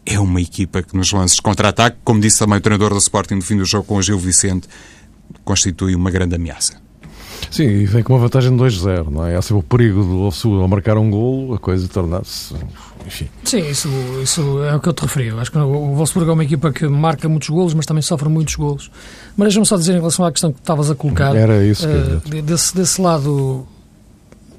é 0.05 0.19
uma 0.19 0.41
equipa 0.41 0.83
que 0.83 0.97
nos 0.97 1.13
lances 1.13 1.41
contra-ataque, 1.41 1.99
como 2.05 2.21
disse 2.21 2.39
também 2.39 2.59
o 2.59 2.61
treinador 2.61 2.91
do 2.91 2.99
Sporting 2.99 3.35
no 3.35 3.43
fim 3.43 3.57
do 3.57 3.65
jogo 3.65 3.85
com 3.85 3.97
o 3.97 4.03
Gil 4.03 4.19
Vicente, 4.19 4.69
constitui 5.45 5.95
uma 5.95 6.11
grande 6.11 6.35
ameaça. 6.35 6.88
Sim, 7.51 7.65
e 7.65 7.87
vem 7.87 8.03
com 8.03 8.13
uma 8.13 8.19
vantagem 8.19 8.55
de 8.55 8.63
2-0, 8.63 9.11
não 9.11 9.27
é? 9.27 9.37
Há 9.37 9.43
sempre 9.43 9.61
o 9.61 9.63
perigo 9.63 10.03
do 10.03 10.31
Sul 10.31 10.61
ao 10.61 10.69
marcar 10.69 10.97
um 10.97 11.11
golo, 11.11 11.55
a 11.55 11.59
coisa 11.59 11.89
tornar-se. 11.89 12.55
Enfim. 13.07 13.29
Sim, 13.45 13.69
isso, 13.71 13.89
isso 14.23 14.63
é 14.63 14.77
o 14.77 14.81
que 14.81 14.89
eu 14.89 14.93
te 14.93 15.01
referi. 15.03 15.29
Eu 15.29 15.41
acho 15.41 15.51
que 15.51 15.59
o 15.59 15.95
Wolfsburg 15.95 16.29
é 16.29 16.33
uma 16.33 16.45
equipa 16.45 16.71
que 16.71 16.87
marca 16.87 17.29
muitos 17.29 17.49
golos, 17.49 17.73
mas 17.73 17.87
também 17.87 18.03
sofre 18.03 18.29
muitos 18.29 18.55
golos. 18.55 18.91
Mas 19.37 19.47
deixa-me 19.49 19.67
só 19.67 19.77
dizer 19.77 19.93
em 19.93 19.99
relação 19.99 20.25
à 20.25 20.31
questão 20.31 20.53
que 20.53 20.59
estavas 20.59 20.91
a 20.91 20.95
colocar. 20.95 21.35
Era 21.35 21.65
isso 21.65 21.87
que 21.87 22.39
uh, 22.39 22.43
desse, 22.43 22.77
desse 22.77 23.01
lado 23.01 23.67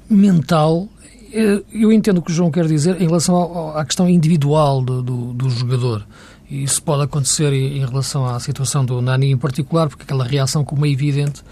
mental, 0.08 0.88
eh, 1.32 1.62
eu 1.72 1.92
entendo 1.92 2.18
o 2.18 2.22
que 2.22 2.32
o 2.32 2.34
João 2.34 2.50
quer 2.50 2.66
dizer 2.66 3.00
em 3.00 3.06
relação 3.06 3.36
ao, 3.36 3.78
à 3.78 3.84
questão 3.84 4.08
individual 4.08 4.82
do, 4.82 5.02
do, 5.02 5.32
do 5.32 5.50
jogador. 5.50 6.04
Isso 6.50 6.82
pode 6.82 7.04
acontecer 7.04 7.52
em 7.52 7.78
relação 7.86 8.26
à 8.26 8.40
situação 8.40 8.84
do 8.84 9.00
Nani 9.00 9.30
em 9.30 9.36
particular, 9.36 9.88
porque 9.88 10.02
aquela 10.02 10.24
reação, 10.24 10.64
como 10.64 10.84
é 10.84 10.90
evidente, 10.90 11.44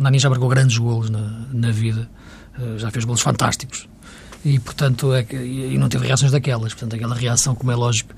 o 0.00 0.02
Nani 0.02 0.18
já 0.18 0.30
marcou 0.30 0.48
grandes 0.48 0.78
golos 0.78 1.10
na, 1.10 1.44
na 1.52 1.70
vida, 1.70 2.08
uh, 2.58 2.78
já 2.78 2.90
fez 2.90 3.04
golos 3.04 3.20
fantásticos. 3.20 3.86
E, 4.42 4.58
portanto, 4.58 5.12
é 5.12 5.26
e 5.30 5.76
não 5.76 5.90
teve 5.90 6.06
reações 6.06 6.32
daquelas. 6.32 6.72
Portanto, 6.72 6.96
aquela 6.96 7.14
reação, 7.14 7.54
como 7.54 7.70
é 7.70 7.76
lógico, 7.76 8.14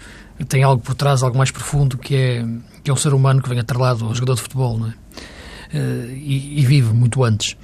tem 0.49 0.63
algo 0.63 0.81
por 0.81 0.95
trás, 0.95 1.25
algo 1.25 1.37
mais 1.37 1.51
profundo, 1.51 1.99
que 1.99 2.15
é, 2.15 2.47
que 2.85 2.89
é 2.89 2.95
o 2.95 2.97
ser 2.97 3.13
humano 3.13 3.43
que 3.43 3.49
vem 3.49 3.59
atrelado 3.59 4.05
ao 4.05 4.15
jogador 4.15 4.37
de 4.37 4.43
futebol, 4.43 4.79
não 4.79 4.87
é? 4.87 4.91
Uh, 4.91 6.11
e, 6.13 6.61
e, 6.61 6.65
vive 6.65 6.95
muito 6.95 7.25
antes. 7.25 7.57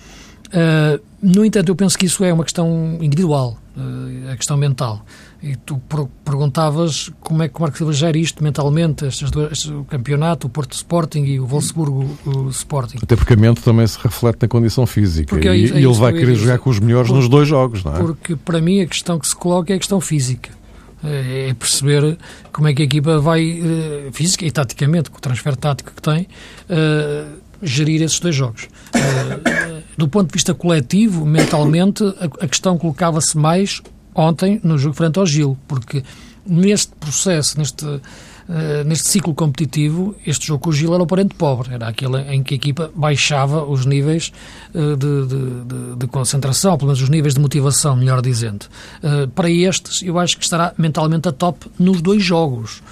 Uh, 0.48 1.00
no 1.22 1.44
entanto, 1.44 1.68
eu 1.68 1.76
penso 1.76 1.96
que 1.96 2.06
isso 2.06 2.24
é 2.24 2.32
uma 2.32 2.42
questão 2.42 2.98
individual, 3.00 3.56
a 4.32 4.36
questão 4.36 4.56
mental. 4.56 5.04
E 5.40 5.54
tu 5.54 5.80
perguntavas 6.24 7.12
como 7.20 7.44
é 7.44 7.48
que 7.48 7.56
o 7.56 7.62
Marco 7.62 7.78
Silva 7.78 7.92
gera 7.92 8.18
isto 8.18 8.42
mentalmente, 8.42 9.04
estes 9.04 9.30
dois, 9.30 9.66
o 9.66 9.84
campeonato, 9.84 10.48
o 10.48 10.50
Porto 10.50 10.72
Sporting 10.72 11.22
e 11.22 11.38
o 11.38 11.46
Wolfsburgo 11.46 12.18
o 12.26 12.48
Sporting. 12.48 12.98
Até 13.00 13.14
porque 13.14 13.34
a 13.34 13.36
mente 13.36 13.62
também 13.62 13.86
se 13.86 13.96
reflete 14.02 14.38
na 14.42 14.48
condição 14.48 14.84
física 14.84 15.28
porque 15.28 15.46
é 15.46 15.56
e, 15.56 15.70
é, 15.70 15.74
é 15.74 15.78
ele 15.78 15.92
vai 15.94 16.12
querer 16.12 16.34
jogar 16.34 16.58
com 16.58 16.70
os 16.70 16.80
melhores 16.80 17.08
porque, 17.08 17.20
nos 17.20 17.30
dois 17.30 17.46
jogos, 17.46 17.84
não 17.84 17.94
é? 17.94 17.98
Porque 18.00 18.34
para 18.34 18.60
mim 18.60 18.80
a 18.80 18.86
questão 18.86 19.16
que 19.16 19.28
se 19.28 19.36
coloca 19.36 19.72
é 19.72 19.76
a 19.76 19.78
questão 19.78 20.00
física. 20.00 20.50
É, 21.04 21.50
é 21.50 21.54
perceber 21.54 22.18
como 22.52 22.66
é 22.66 22.74
que 22.74 22.82
a 22.82 22.84
equipa 22.84 23.20
vai, 23.20 23.60
uh, 23.60 24.12
física 24.12 24.44
e 24.44 24.50
taticamente, 24.50 25.08
com 25.08 25.18
o 25.18 25.20
transfer 25.20 25.54
tático 25.54 25.92
que 25.94 26.02
tem, 26.02 26.22
uh, 26.68 27.38
gerir 27.62 28.02
esses 28.02 28.18
dois 28.18 28.34
jogos. 28.34 28.64
Uh, 28.64 29.82
do 29.96 30.08
ponto 30.08 30.28
de 30.28 30.32
vista 30.32 30.52
coletivo, 30.52 31.24
mentalmente, 31.24 32.02
a 32.40 32.48
questão 32.48 32.76
colocava-se 32.76 33.38
mais 33.38 33.80
ontem 34.18 34.60
no 34.64 34.76
jogo 34.76 34.94
frente 34.94 35.18
ao 35.18 35.26
Gil, 35.26 35.56
porque 35.68 36.02
neste 36.44 36.92
processo, 36.96 37.58
neste, 37.58 37.84
uh, 37.84 38.00
neste 38.84 39.08
ciclo 39.08 39.34
competitivo, 39.34 40.14
este 40.26 40.46
jogo 40.46 40.64
com 40.64 40.70
o 40.70 40.72
Gil 40.72 40.92
era 40.92 41.02
o 41.02 41.06
parente 41.06 41.34
pobre, 41.34 41.74
era 41.74 41.86
aquele 41.86 42.18
em 42.32 42.42
que 42.42 42.54
a 42.54 42.56
equipa 42.56 42.90
baixava 42.94 43.64
os 43.64 43.86
níveis 43.86 44.32
uh, 44.74 44.96
de, 44.96 45.26
de, 45.26 45.96
de, 45.96 46.06
concentração, 46.08 46.76
pelo 46.76 46.88
menos 46.88 47.02
os 47.02 47.08
níveis 47.08 47.34
de 47.34 47.40
motivação, 47.40 47.94
melhor 47.94 48.20
dizendo. 48.20 48.66
Uh, 49.02 49.28
para 49.28 49.50
estes, 49.50 50.02
eu 50.02 50.18
acho 50.18 50.36
que 50.36 50.44
estará 50.44 50.72
mentalmente 50.76 51.28
a 51.28 51.32
top 51.32 51.70
nos 51.78 52.00
dois 52.02 52.22
jogos. 52.22 52.82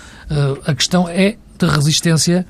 a 0.66 0.74
questão 0.74 1.08
é 1.08 1.36
de 1.58 1.66
resistência 1.66 2.46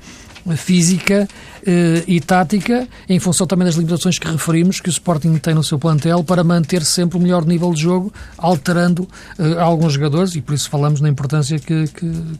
física 0.55 1.27
eh, 1.69 2.03
e 2.07 2.21
tática, 2.21 2.87
em 3.09 3.19
função 3.19 3.45
também 3.45 3.65
das 3.65 3.75
limitações 3.75 4.17
que 4.17 4.25
referimos 4.25 4.79
que 4.79 4.87
o 4.87 4.91
Sporting 4.91 5.35
tem 5.37 5.53
no 5.53 5.61
seu 5.61 5.77
plantel 5.77 6.23
para 6.23 6.41
manter 6.41 6.81
sempre 6.85 7.17
o 7.17 7.21
melhor 7.21 7.45
nível 7.45 7.73
de 7.73 7.81
jogo, 7.81 8.13
alterando 8.37 9.05
eh, 9.37 9.59
alguns 9.59 9.93
jogadores, 9.93 10.33
e 10.35 10.41
por 10.41 10.53
isso 10.53 10.69
falamos 10.69 11.01
na 11.01 11.09
importância 11.09 11.59
que, 11.59 11.85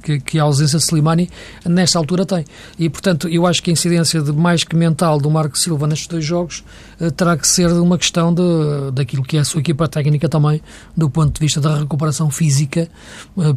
que, 0.01 0.19
que 0.21 0.39
a 0.39 0.43
ausência 0.43 0.77
de 0.77 0.85
Slimani 0.85 1.29
nesta 1.65 1.99
altura 1.99 2.25
tem. 2.25 2.45
E, 2.79 2.89
portanto, 2.89 3.27
eu 3.27 3.45
acho 3.45 3.61
que 3.61 3.69
a 3.69 3.73
incidência 3.73 4.21
de 4.21 4.31
mais 4.31 4.63
que 4.63 4.77
mental 4.77 5.19
do 5.19 5.29
Marco 5.29 5.57
Silva 5.57 5.87
nestes 5.87 6.07
dois 6.07 6.23
jogos 6.23 6.63
eh, 7.01 7.09
terá 7.11 7.35
que 7.35 7.45
ser 7.45 7.69
uma 7.73 7.97
questão 7.97 8.33
de, 8.33 8.91
daquilo 8.93 9.23
que 9.23 9.35
é 9.35 9.41
a 9.41 9.45
sua 9.45 9.59
equipa 9.59 9.89
técnica 9.89 10.29
também, 10.29 10.61
do 10.95 11.09
ponto 11.09 11.33
de 11.33 11.39
vista 11.41 11.59
da 11.59 11.79
recuperação 11.79 12.29
física 12.29 12.87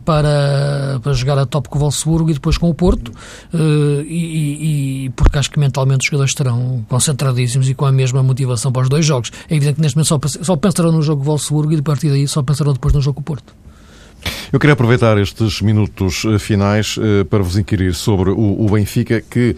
para, 0.05 0.99
para 1.01 1.13
jogar 1.13 1.39
a 1.39 1.47
top 1.47 1.69
com 1.69 1.79
o 1.79 1.81
Wolfsburgo 1.83 2.31
e 2.31 2.35
depois 2.35 2.59
com 2.59 2.69
o 2.69 2.75
Porto, 2.75 3.13
e, 3.53 4.40
e, 4.41 5.07
e 5.07 5.11
porque 5.11 5.39
acho 5.39 5.51
que 5.51 5.59
mentalmente 5.59 6.01
os 6.01 6.07
jogadores 6.07 6.31
estarão 6.31 6.85
concentradíssimos 6.89 7.69
e 7.69 7.75
com 7.75 7.87
a 7.87 7.93
mesma 7.93 8.23
motivação 8.23 8.73
para 8.73 8.83
os 8.83 8.89
dois 8.89 9.05
jogos. 9.05 9.31
É 9.49 9.55
evidente 9.55 9.77
que 9.77 9.83
neste 9.83 9.97
momento 9.97 10.09
só, 10.09 10.43
só 10.43 10.57
pensarão 10.57 10.93
no 10.93 11.03
jogo 11.03 11.23
Wolfsburgo 11.23 11.73
e 11.73 11.79
a 11.79 11.83
partir 11.83 12.09
daí 12.09 12.27
só 12.27 12.43
pensarão 12.43 12.73
depois 12.73 12.95
no 12.95 13.01
jogo 13.01 13.23
Porto. 13.23 13.55
Eu 14.53 14.59
queria 14.59 14.75
aproveitar 14.75 15.17
estes 15.19 15.63
minutos 15.63 16.25
eh, 16.27 16.39
finais 16.39 16.97
uh, 16.97 17.25
para 17.25 17.43
vos 17.43 17.57
inquirir 17.57 17.95
sobre 17.95 18.31
o, 18.31 18.65
o 18.65 18.69
Benfica 18.69 19.21
que 19.21 19.57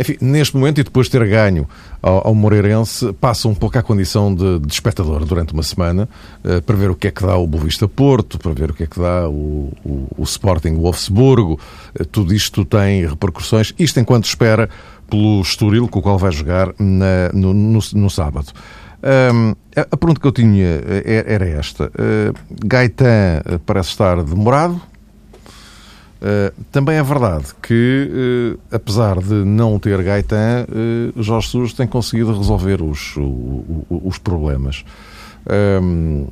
enfim, 0.00 0.16
neste 0.20 0.56
momento, 0.56 0.80
e 0.80 0.82
depois 0.82 1.08
de 1.08 1.12
ter 1.12 1.28
ganho 1.28 1.68
ao, 2.00 2.28
ao 2.28 2.34
Moreirense, 2.34 3.12
passa 3.20 3.46
um 3.48 3.54
pouco 3.54 3.78
à 3.78 3.82
condição 3.82 4.34
de, 4.34 4.58
de 4.58 4.72
espectador 4.72 5.26
durante 5.26 5.52
uma 5.52 5.62
semana, 5.62 6.08
uh, 6.42 6.62
para 6.62 6.74
ver 6.74 6.90
o 6.90 6.94
que 6.94 7.08
é 7.08 7.10
que 7.10 7.22
dá 7.22 7.36
o 7.36 7.46
Boavista 7.46 7.86
Porto, 7.86 8.38
para 8.38 8.52
ver 8.52 8.70
o 8.70 8.74
que 8.74 8.84
é 8.84 8.86
que 8.86 8.98
dá 8.98 9.28
o, 9.28 9.70
o, 9.84 10.08
o 10.16 10.22
Sporting 10.22 10.74
Wolfsburgo. 10.76 11.60
Uh, 11.98 12.04
tudo 12.06 12.32
isto 12.32 12.64
tem 12.64 13.06
repercussões. 13.06 13.74
Isto 13.78 14.00
enquanto 14.00 14.24
espera 14.24 14.70
pelo 15.10 15.42
Estoril, 15.42 15.86
com 15.86 15.98
o 15.98 16.02
qual 16.02 16.16
vai 16.16 16.32
jogar 16.32 16.72
na, 16.78 17.28
no, 17.34 17.52
no, 17.52 17.80
no, 17.92 18.10
sábado. 18.10 18.52
A, 19.02 19.80
a 19.80 19.96
pergunta 19.96 20.20
que 20.20 20.26
eu 20.26 20.32
tinha 20.32 20.80
eh, 20.86 21.24
era 21.26 21.48
esta. 21.48 21.86
Uh, 21.86 22.34
Gaetan 22.64 23.42
parece 23.66 23.90
estar 23.90 24.22
demorado, 24.22 24.80
Uh, 26.20 26.52
também 26.70 26.96
é 26.96 27.02
verdade 27.02 27.46
que, 27.62 28.10
uh, 28.12 28.60
apesar 28.70 29.18
de 29.20 29.32
não 29.32 29.78
ter 29.78 30.02
Gaetan, 30.02 30.66
uh, 30.68 31.22
Jorge 31.22 31.46
Jesus 31.46 31.72
tem 31.72 31.86
conseguido 31.86 32.36
resolver 32.36 32.82
os, 32.82 33.16
o, 33.16 33.22
o, 33.22 34.02
os 34.04 34.18
problemas. 34.18 34.84
Um, 35.82 36.26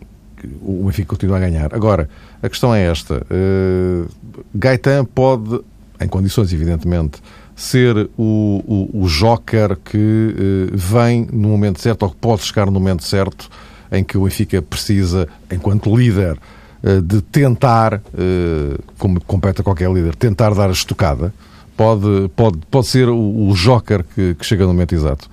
o 0.61 0.85
Benfica 0.85 1.09
continua 1.09 1.38
a 1.38 1.40
ganhar. 1.40 1.74
Agora, 1.74 2.09
a 2.42 2.48
questão 2.51 2.74
é 2.74 2.85
esta: 2.85 3.27
uh, 3.31 4.09
Gaetan 4.55 5.07
pode, 5.07 5.59
em 5.98 6.07
condições, 6.07 6.53
evidentemente, 6.53 7.22
ser 7.57 8.11
o, 8.18 8.90
o, 8.92 9.05
o 9.05 9.09
joker 9.09 9.74
que 9.77 10.70
vem 10.72 11.27
no 11.33 11.48
momento 11.48 11.81
certo 11.81 12.03
ou 12.03 12.11
que 12.11 12.16
pode 12.16 12.42
chegar 12.42 12.66
no 12.66 12.72
momento 12.72 13.03
certo 13.03 13.51
em 13.90 14.05
que 14.05 14.16
o 14.16 14.24
Benfica 14.24 14.61
precisa, 14.62 15.27
enquanto 15.51 15.96
líder, 15.96 16.38
de 16.82 17.20
tentar, 17.20 18.00
eh, 18.16 18.78
como 18.98 19.20
compete 19.20 19.60
a 19.60 19.64
qualquer 19.64 19.90
líder, 19.90 20.14
tentar 20.14 20.54
dar 20.54 20.68
a 20.68 20.72
estocada, 20.72 21.32
pode, 21.76 22.28
pode, 22.36 22.58
pode 22.70 22.86
ser 22.86 23.08
o, 23.08 23.48
o 23.48 23.54
joker 23.54 24.04
que, 24.04 24.34
que, 24.34 24.44
chega 24.44 24.64
no 24.64 24.72
momento 24.72 24.94
exato? 24.94 25.28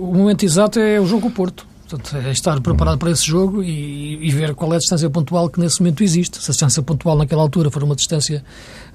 O 0.00 0.14
momento 0.14 0.44
exato 0.44 0.78
é 0.78 1.00
o 1.00 1.06
jogo 1.06 1.30
Porto. 1.30 1.66
Portanto, 1.88 2.16
é 2.16 2.32
estar 2.32 2.60
preparado 2.60 2.98
para 2.98 3.10
esse 3.10 3.24
jogo 3.24 3.62
e, 3.62 4.26
e, 4.26 4.30
ver 4.30 4.54
qual 4.54 4.72
é 4.72 4.76
a 4.76 4.78
distância 4.78 5.08
pontual 5.10 5.50
que 5.50 5.60
nesse 5.60 5.80
momento 5.80 6.02
existe. 6.02 6.38
Se 6.38 6.50
a 6.50 6.52
distância 6.52 6.82
pontual 6.82 7.16
naquela 7.16 7.42
altura 7.42 7.70
for 7.70 7.84
uma 7.84 7.94
distância 7.94 8.42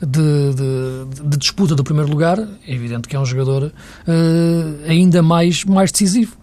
de, 0.01 0.53
de, 0.53 1.29
de 1.29 1.37
disputa 1.37 1.75
do 1.75 1.83
primeiro 1.83 2.09
lugar, 2.09 2.39
é 2.39 2.73
evidente 2.73 3.07
que 3.07 3.15
é 3.15 3.19
um 3.19 3.25
jogador 3.25 3.65
uh, 3.65 4.89
ainda 4.89 5.21
mais, 5.21 5.63
mais 5.63 5.91
decisivo 5.91 6.35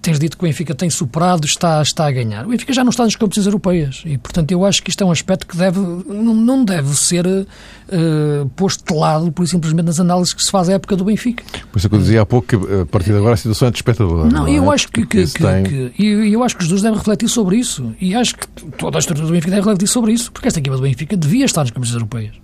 tens 0.00 0.18
dito 0.18 0.36
que 0.36 0.44
o 0.44 0.46
Benfica 0.46 0.74
tem 0.74 0.90
superado, 0.90 1.46
está, 1.46 1.80
está 1.82 2.06
a 2.06 2.10
ganhar. 2.10 2.46
O 2.46 2.50
Benfica 2.50 2.72
já 2.72 2.82
não 2.82 2.90
está 2.90 3.04
nas 3.04 3.16
competições 3.16 3.46
europeias 3.46 4.02
e, 4.04 4.18
portanto, 4.18 4.50
eu 4.52 4.64
acho 4.64 4.82
que 4.82 4.90
isto 4.90 5.02
é 5.02 5.06
um 5.06 5.10
aspecto 5.10 5.46
que 5.46 5.56
deve, 5.56 5.78
não, 5.78 6.34
não 6.34 6.64
deve 6.64 6.94
ser 6.96 7.26
uh, 7.26 8.48
posto 8.56 8.92
de 8.92 8.98
lado, 8.98 9.30
por 9.32 9.46
simplesmente 9.46 9.86
nas 9.86 10.00
análises 10.00 10.34
que 10.34 10.42
se 10.42 10.50
faz 10.50 10.68
à 10.68 10.74
época 10.74 10.96
do 10.96 11.04
Benfica. 11.04 11.44
Por 11.70 11.78
isso 11.78 11.86
é 11.86 11.90
que 11.90 11.96
eu 11.96 12.00
dizia 12.00 12.22
há 12.22 12.26
pouco 12.26 12.46
que, 12.48 12.80
a 12.80 12.86
partir 12.86 13.10
de 13.10 13.18
agora, 13.18 13.34
a 13.34 13.36
situação 13.36 13.68
é 13.68 13.70
de 13.70 13.78
espectador. 13.78 14.26
Não, 14.26 14.30
não 14.30 14.48
eu 14.48 14.70
é? 14.70 14.74
acho 14.74 14.88
que, 14.88 15.06
que, 15.06 15.26
que, 15.26 15.42
tem... 15.42 15.64
que, 15.64 15.92
eu, 15.98 16.24
eu 16.24 16.42
acho 16.42 16.56
que 16.56 16.62
os 16.62 16.68
dois 16.68 16.82
devem 16.82 16.98
refletir 16.98 17.28
sobre 17.28 17.56
isso 17.56 17.94
e 18.00 18.14
acho 18.14 18.36
que 18.36 18.46
toda 18.76 18.98
a 18.98 19.00
estrutura 19.00 19.26
do 19.26 19.32
Benfica 19.32 19.50
deve 19.50 19.62
refletir 19.62 19.88
sobre 19.88 20.12
isso, 20.12 20.32
porque 20.32 20.48
esta 20.48 20.60
equipa 20.60 20.76
do 20.76 20.82
Benfica 20.82 21.16
devia 21.16 21.44
estar 21.44 21.62
nas 21.62 21.70
competições 21.70 22.00
europeias, 22.00 22.34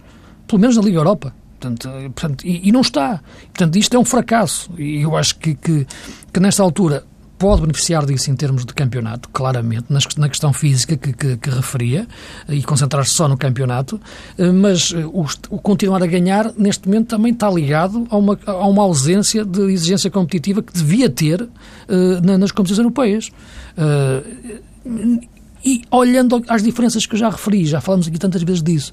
pelo 0.47 0.61
menos 0.61 0.77
na 0.77 0.83
Liga 0.83 0.99
Europa. 0.99 1.35
Portanto, 1.65 1.89
portanto, 2.15 2.47
e, 2.47 2.69
e, 2.69 2.73
não 2.73 2.83
está. 2.83 3.21
Portanto, 3.47 3.77
isto 3.77 3.97
é 3.97 3.99
um 3.99 4.05
fracasso. 4.05 4.71
E 4.77 5.01
eu 5.01 5.17
acho 5.17 5.37
que, 5.39 5.55
que, 5.55 5.87
que 6.33 6.41
nesta 6.41 6.63
altura 6.63 7.05
pode 7.45 7.61
beneficiar 7.61 8.07
disso 8.07 8.31
em 8.31 8.35
termos 8.35 8.65
de 8.65 8.73
campeonato, 8.73 9.29
claramente, 9.29 9.89
na 10.17 10.31
questão 10.31 10.51
física 10.51 10.97
que, 10.97 11.13
que, 11.13 11.37
que 11.37 11.51
referia, 11.51 12.09
e 12.49 12.63
concentrar-se 12.63 13.11
só 13.11 13.29
no 13.29 13.37
campeonato, 13.37 14.01
eh, 14.39 14.51
mas 14.51 14.95
eh, 14.97 15.05
o, 15.05 15.27
o, 15.51 15.59
continuar 15.59 16.03
a 16.03 16.07
ganhar, 16.07 16.51
neste 16.57 16.89
momento, 16.89 17.09
também 17.09 17.35
está 17.35 17.51
ligado 17.51 18.07
a 18.09 18.17
uma, 18.17 18.39
a 18.47 18.67
uma 18.67 18.83
ausência 18.83 19.45
de 19.45 19.61
exigência 19.71 20.11
competitiva 20.11 20.63
que 20.63 20.73
devia 20.73 21.11
ter 21.11 21.43
uh, 21.43 22.39
nas 22.39 22.51
competições 22.51 22.79
europeias. 22.79 23.31
Uh, 23.77 25.21
e 25.63 25.83
olhando 25.91 26.43
às 26.49 26.63
diferenças 26.63 27.05
que 27.05 27.15
eu 27.15 27.19
já 27.19 27.29
referi, 27.29 27.67
já 27.67 27.79
falamos 27.79 28.09
aqui 28.09 28.19
tantas 28.19 28.43
vezes 28.43 28.63
disso, 28.63 28.91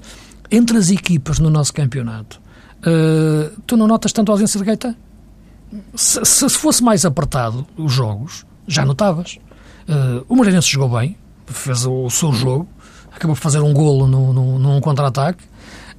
entre 0.50 0.76
as 0.76 0.90
equipas 0.90 1.38
no 1.38 1.48
nosso 1.48 1.72
campeonato, 1.72 2.38
uh, 2.80 3.62
tu 3.66 3.78
não 3.78 3.88
notas 3.88 4.12
tanto 4.12 4.30
a 4.30 4.34
ausência 4.34 4.60
de 4.60 4.66
Gaeta? 4.66 4.94
Se, 5.94 6.24
se 6.24 6.48
fosse 6.50 6.82
mais 6.82 7.04
apertado 7.04 7.66
os 7.76 7.92
jogos, 7.92 8.44
já 8.66 8.84
notavas. 8.84 9.38
Uh, 9.88 10.24
o 10.28 10.36
Moreirense 10.36 10.68
jogou 10.70 10.98
bem, 10.98 11.16
fez 11.46 11.84
o, 11.84 12.04
o, 12.04 12.10
seu 12.10 12.32
jogo, 12.32 12.68
acabou 13.12 13.34
por 13.34 13.42
fazer 13.42 13.60
um 13.60 13.72
golo 13.72 14.06
no, 14.06 14.32
no, 14.32 14.58
num 14.58 14.80
contra-ataque. 14.80 15.44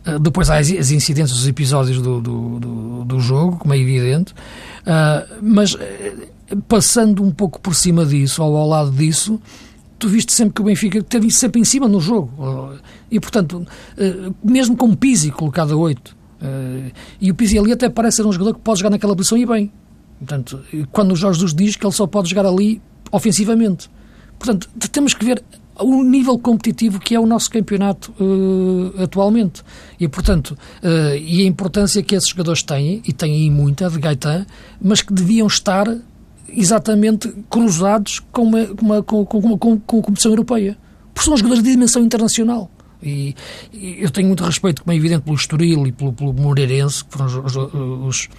Uh, 0.05 0.19
depois 0.19 0.49
há 0.49 0.57
as, 0.57 0.71
as 0.71 0.91
incidências, 0.91 1.37
os 1.37 1.47
episódios 1.47 2.01
do, 2.01 2.21
do, 2.21 2.59
do, 2.59 3.05
do 3.05 3.19
jogo, 3.19 3.57
como 3.57 3.73
é 3.73 3.77
evidente. 3.77 4.33
Uh, 4.81 5.39
mas 5.41 5.75
passando 6.67 7.23
um 7.23 7.31
pouco 7.31 7.59
por 7.59 7.73
cima 7.73 8.05
disso, 8.05 8.43
ou 8.43 8.55
ao 8.55 8.67
lado 8.67 8.91
disso, 8.91 9.41
tu 9.97 10.07
viste 10.07 10.31
sempre 10.31 10.53
que 10.53 10.61
o 10.61 10.65
Benfica 10.65 11.01
teve 11.01 11.31
sempre 11.31 11.59
em 11.59 11.63
cima 11.63 11.87
no 11.87 11.99
jogo. 11.99 12.77
E, 13.09 13.19
portanto, 13.19 13.65
mesmo 14.43 14.75
com 14.75 14.87
o 14.89 14.95
Pizzi 14.95 15.31
colocado 15.31 15.73
a 15.73 15.77
8, 15.77 16.15
Uh, 16.43 16.91
e 17.21 17.31
o 17.31 17.35
Pizzi 17.35 17.57
ali 17.57 17.71
até 17.71 17.89
parece 17.89 18.17
ser 18.17 18.25
um 18.25 18.31
jogador 18.31 18.55
que 18.55 18.59
pode 18.59 18.79
jogar 18.79 18.89
naquela 18.89 19.15
posição 19.15 19.37
e 19.37 19.45
bem. 19.45 19.71
Portanto, 20.19 20.61
quando 20.91 21.13
o 21.13 21.15
Jorge 21.15 21.39
Jesus 21.39 21.53
diz 21.53 21.75
que 21.75 21.85
ele 21.85 21.93
só 21.93 22.05
pode 22.05 22.29
jogar 22.29 22.45
ali 22.45 22.81
ofensivamente. 23.11 23.89
Portanto, 24.37 24.69
temos 24.91 25.13
que 25.13 25.23
ver 25.23 25.43
o 25.79 26.03
nível 26.03 26.37
competitivo 26.37 26.99
que 26.99 27.15
é 27.15 27.19
o 27.19 27.25
nosso 27.25 27.49
campeonato 27.49 28.13
uh, 28.19 29.01
atualmente. 29.01 29.63
E, 29.99 30.07
portanto, 30.07 30.57
uh, 30.83 31.15
e 31.15 31.41
a 31.41 31.45
importância 31.45 32.01
que 32.03 32.15
esses 32.15 32.29
jogadores 32.29 32.63
têm, 32.63 33.01
e 33.07 33.13
têm 33.13 33.33
aí 33.33 33.49
muita, 33.49 33.89
de 33.89 33.99
Gaetan, 33.99 34.45
mas 34.81 35.01
que 35.01 35.13
deviam 35.13 35.47
estar 35.47 35.87
exatamente 36.49 37.33
cruzados 37.49 38.19
com, 38.31 38.43
uma, 38.43 38.67
uma, 38.81 39.03
com, 39.03 39.25
com, 39.25 39.57
com, 39.57 39.79
com 39.79 40.01
competição 40.01 40.31
europeia. 40.31 40.77
Porque 41.13 41.25
são 41.25 41.37
jogadores 41.37 41.63
de 41.63 41.71
dimensão 41.71 42.03
internacional. 42.03 42.69
E, 43.03 43.35
e, 43.71 43.97
eu 44.01 44.09
tenho 44.09 44.27
muito 44.27 44.43
respeito, 44.43 44.83
como 44.83 44.93
é 44.93 44.95
evidente, 44.95 45.23
pelo 45.23 45.35
Estoril 45.35 45.85
e 45.87 45.91
pelo, 45.91 46.13
pelo 46.13 46.33
Moreirense, 46.33 47.03
que 47.03 47.11
foram 47.11 47.25
os, 47.25 47.55
os, 47.55 48.29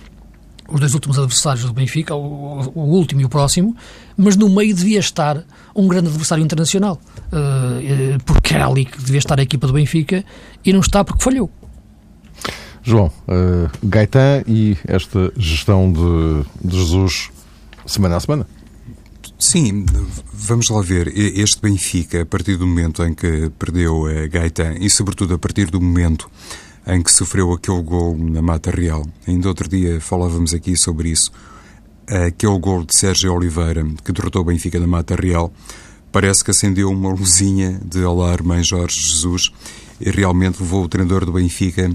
os, 0.69 0.81
dois 0.81 0.95
últimos 0.95 1.19
adversários 1.19 1.65
do 1.65 1.73
Benfica, 1.73 2.15
o, 2.15 2.73
o, 2.75 2.81
último 2.81 3.21
e 3.21 3.25
o 3.25 3.29
próximo, 3.29 3.77
mas 4.17 4.37
no 4.37 4.49
meio 4.49 4.75
devia 4.75 4.99
estar 4.99 5.45
um 5.75 5.87
grande 5.87 6.09
adversário 6.09 6.45
internacional, 6.45 7.01
uh, 7.33 8.25
porque 8.25 8.55
era 8.55 8.67
ali 8.67 8.85
que 8.85 8.99
devia 8.99 9.19
estar 9.19 9.39
a 9.39 9.43
equipa 9.43 9.67
do 9.67 9.73
Benfica 9.73 10.25
e 10.65 10.73
não 10.73 10.81
está 10.81 11.05
porque 11.05 11.23
falhou. 11.23 11.51
João, 12.83 13.07
uh, 13.07 13.71
Gaetan 13.83 14.43
e 14.47 14.77
esta 14.87 15.33
gestão 15.37 15.91
de, 15.91 16.69
de 16.69 16.77
Jesus 16.77 17.31
semana 17.87 18.17
a 18.17 18.21
semana? 18.21 18.47
Sim, 19.47 19.85
vamos 20.33 20.71
lá 20.71 20.81
ver. 20.81 21.07
Este 21.15 21.61
Benfica, 21.61 22.23
a 22.23 22.27
partir 22.27 22.57
do 22.57 22.67
momento 22.67 23.05
em 23.05 23.13
que 23.13 23.51
perdeu 23.59 24.07
a 24.07 24.27
Gaetan 24.27 24.77
e, 24.81 24.89
sobretudo, 24.89 25.35
a 25.35 25.39
partir 25.39 25.71
do 25.71 25.79
momento 25.79 26.31
em 26.87 27.03
que 27.03 27.13
sofreu 27.13 27.53
aquele 27.53 27.83
gol 27.83 28.17
na 28.17 28.41
Mata 28.41 28.71
Real, 28.71 29.07
ainda 29.29 29.49
outro 29.49 29.69
dia 29.69 30.01
falávamos 30.01 30.55
aqui 30.55 30.79
sobre 30.79 31.11
isso, 31.11 31.31
aquele 32.27 32.59
gol 32.59 32.85
de 32.85 32.99
Sérgio 32.99 33.35
Oliveira 33.35 33.87
que 34.03 34.13
derrotou 34.13 34.41
o 34.41 34.47
Benfica 34.47 34.81
na 34.81 34.87
Mata 34.87 35.15
Real, 35.15 35.53
parece 36.11 36.43
que 36.43 36.51
acendeu 36.51 36.91
uma 36.91 37.11
luzinha 37.11 37.79
de 37.85 38.03
alarme 38.03 38.59
em 38.61 38.65
Jorge 38.65 38.99
Jesus 38.99 39.53
e 40.01 40.11
realmente 40.11 40.59
levou 40.63 40.85
o 40.85 40.89
treinador 40.89 41.27
do 41.27 41.33
Benfica 41.33 41.95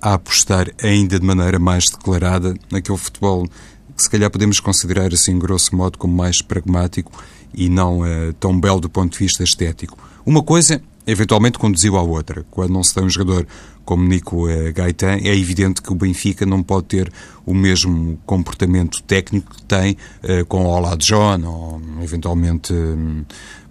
a 0.00 0.14
apostar 0.14 0.70
ainda 0.80 1.18
de 1.18 1.26
maneira 1.26 1.58
mais 1.58 1.86
declarada 1.86 2.54
naquele 2.70 2.98
futebol 2.98 3.48
se 3.96 4.08
calhar 4.10 4.30
podemos 4.30 4.60
considerar 4.60 5.12
assim, 5.12 5.38
grosso 5.38 5.74
modo, 5.76 5.98
como 5.98 6.14
mais 6.14 6.42
pragmático 6.42 7.12
e 7.54 7.68
não 7.68 8.00
uh, 8.00 8.32
tão 8.34 8.58
belo 8.58 8.80
do 8.80 8.90
ponto 8.90 9.12
de 9.12 9.18
vista 9.18 9.42
estético. 9.42 9.96
Uma 10.26 10.42
coisa 10.42 10.82
eventualmente 11.06 11.58
conduziu 11.58 11.96
à 11.96 12.02
outra. 12.02 12.44
Quando 12.50 12.72
não 12.72 12.82
se 12.82 12.94
tem 12.94 13.04
um 13.04 13.10
jogador 13.10 13.46
como 13.84 14.02
Nico 14.06 14.48
uh, 14.48 14.72
Gaetan, 14.72 15.18
é 15.22 15.36
evidente 15.36 15.82
que 15.82 15.92
o 15.92 15.94
Benfica 15.94 16.44
não 16.44 16.62
pode 16.62 16.86
ter 16.86 17.12
o 17.46 17.54
mesmo 17.54 18.18
comportamento 18.26 19.02
técnico 19.02 19.54
que 19.54 19.62
tem 19.62 19.96
uh, 20.22 20.44
com 20.46 20.64
o 20.64 20.68
Olá 20.68 20.96
John 20.96 21.42
ou 21.44 21.80
eventualmente 22.02 22.72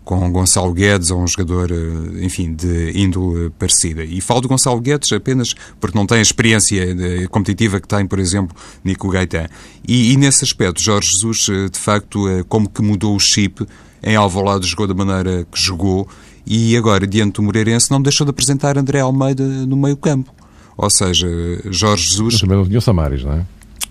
com 0.04 0.32
Gonçalo 0.32 0.74
Guedes, 0.74 1.12
ou 1.12 1.22
um 1.22 1.28
jogador, 1.28 1.72
eh, 1.72 2.26
enfim, 2.26 2.54
de 2.54 2.92
índole 2.94 3.50
parecida. 3.52 4.04
E 4.04 4.20
falo 4.20 4.42
de 4.42 4.48
Gonçalo 4.48 4.80
Guedes 4.82 5.12
apenas 5.12 5.54
porque 5.80 5.98
não 5.98 6.06
tem 6.06 6.20
a 6.20 6.22
experiência 6.22 6.84
competitiva 7.30 7.80
que 7.80 7.88
tem, 7.88 8.06
por 8.06 8.20
exemplo, 8.20 8.56
Nico 8.84 9.10
Gaetan. 9.10 9.48
E, 9.88 10.12
e 10.12 10.18
nesse 10.18 10.44
aspecto, 10.44 10.82
Jorge 10.82 11.10
Jesus, 11.10 11.48
eh, 11.50 11.70
de 11.70 11.80
facto, 11.80 12.28
eh, 12.28 12.44
como 12.48 12.70
que 12.70 12.82
mudou 12.82 13.16
o 13.16 13.20
chip, 13.20 13.66
em 14.02 14.16
Alvalade 14.16 14.68
jogou 14.68 14.88
da 14.88 14.94
maneira 14.94 15.46
que 15.50 15.60
jogou, 15.60 16.08
e 16.46 16.76
agora, 16.76 17.08
diante 17.08 17.36
do 17.36 17.44
Moreirense, 17.44 17.90
não 17.90 18.02
deixou 18.02 18.26
de 18.26 18.32
apresentar 18.32 18.78
André 18.78 19.00
Almeida 19.00 19.44
no 19.44 19.78
meio 19.78 19.96
campo. 19.96 20.34
Ou 20.76 20.90
seja, 20.90 21.28
Jorge 21.70 22.10
Jesus... 22.10 22.34
Mas 22.34 22.42
também 22.42 22.58
não 22.58 22.66
tinha 22.66 22.80
o 22.80 22.82
Samaris, 22.82 23.24
não 23.24 23.34
é? 23.34 23.46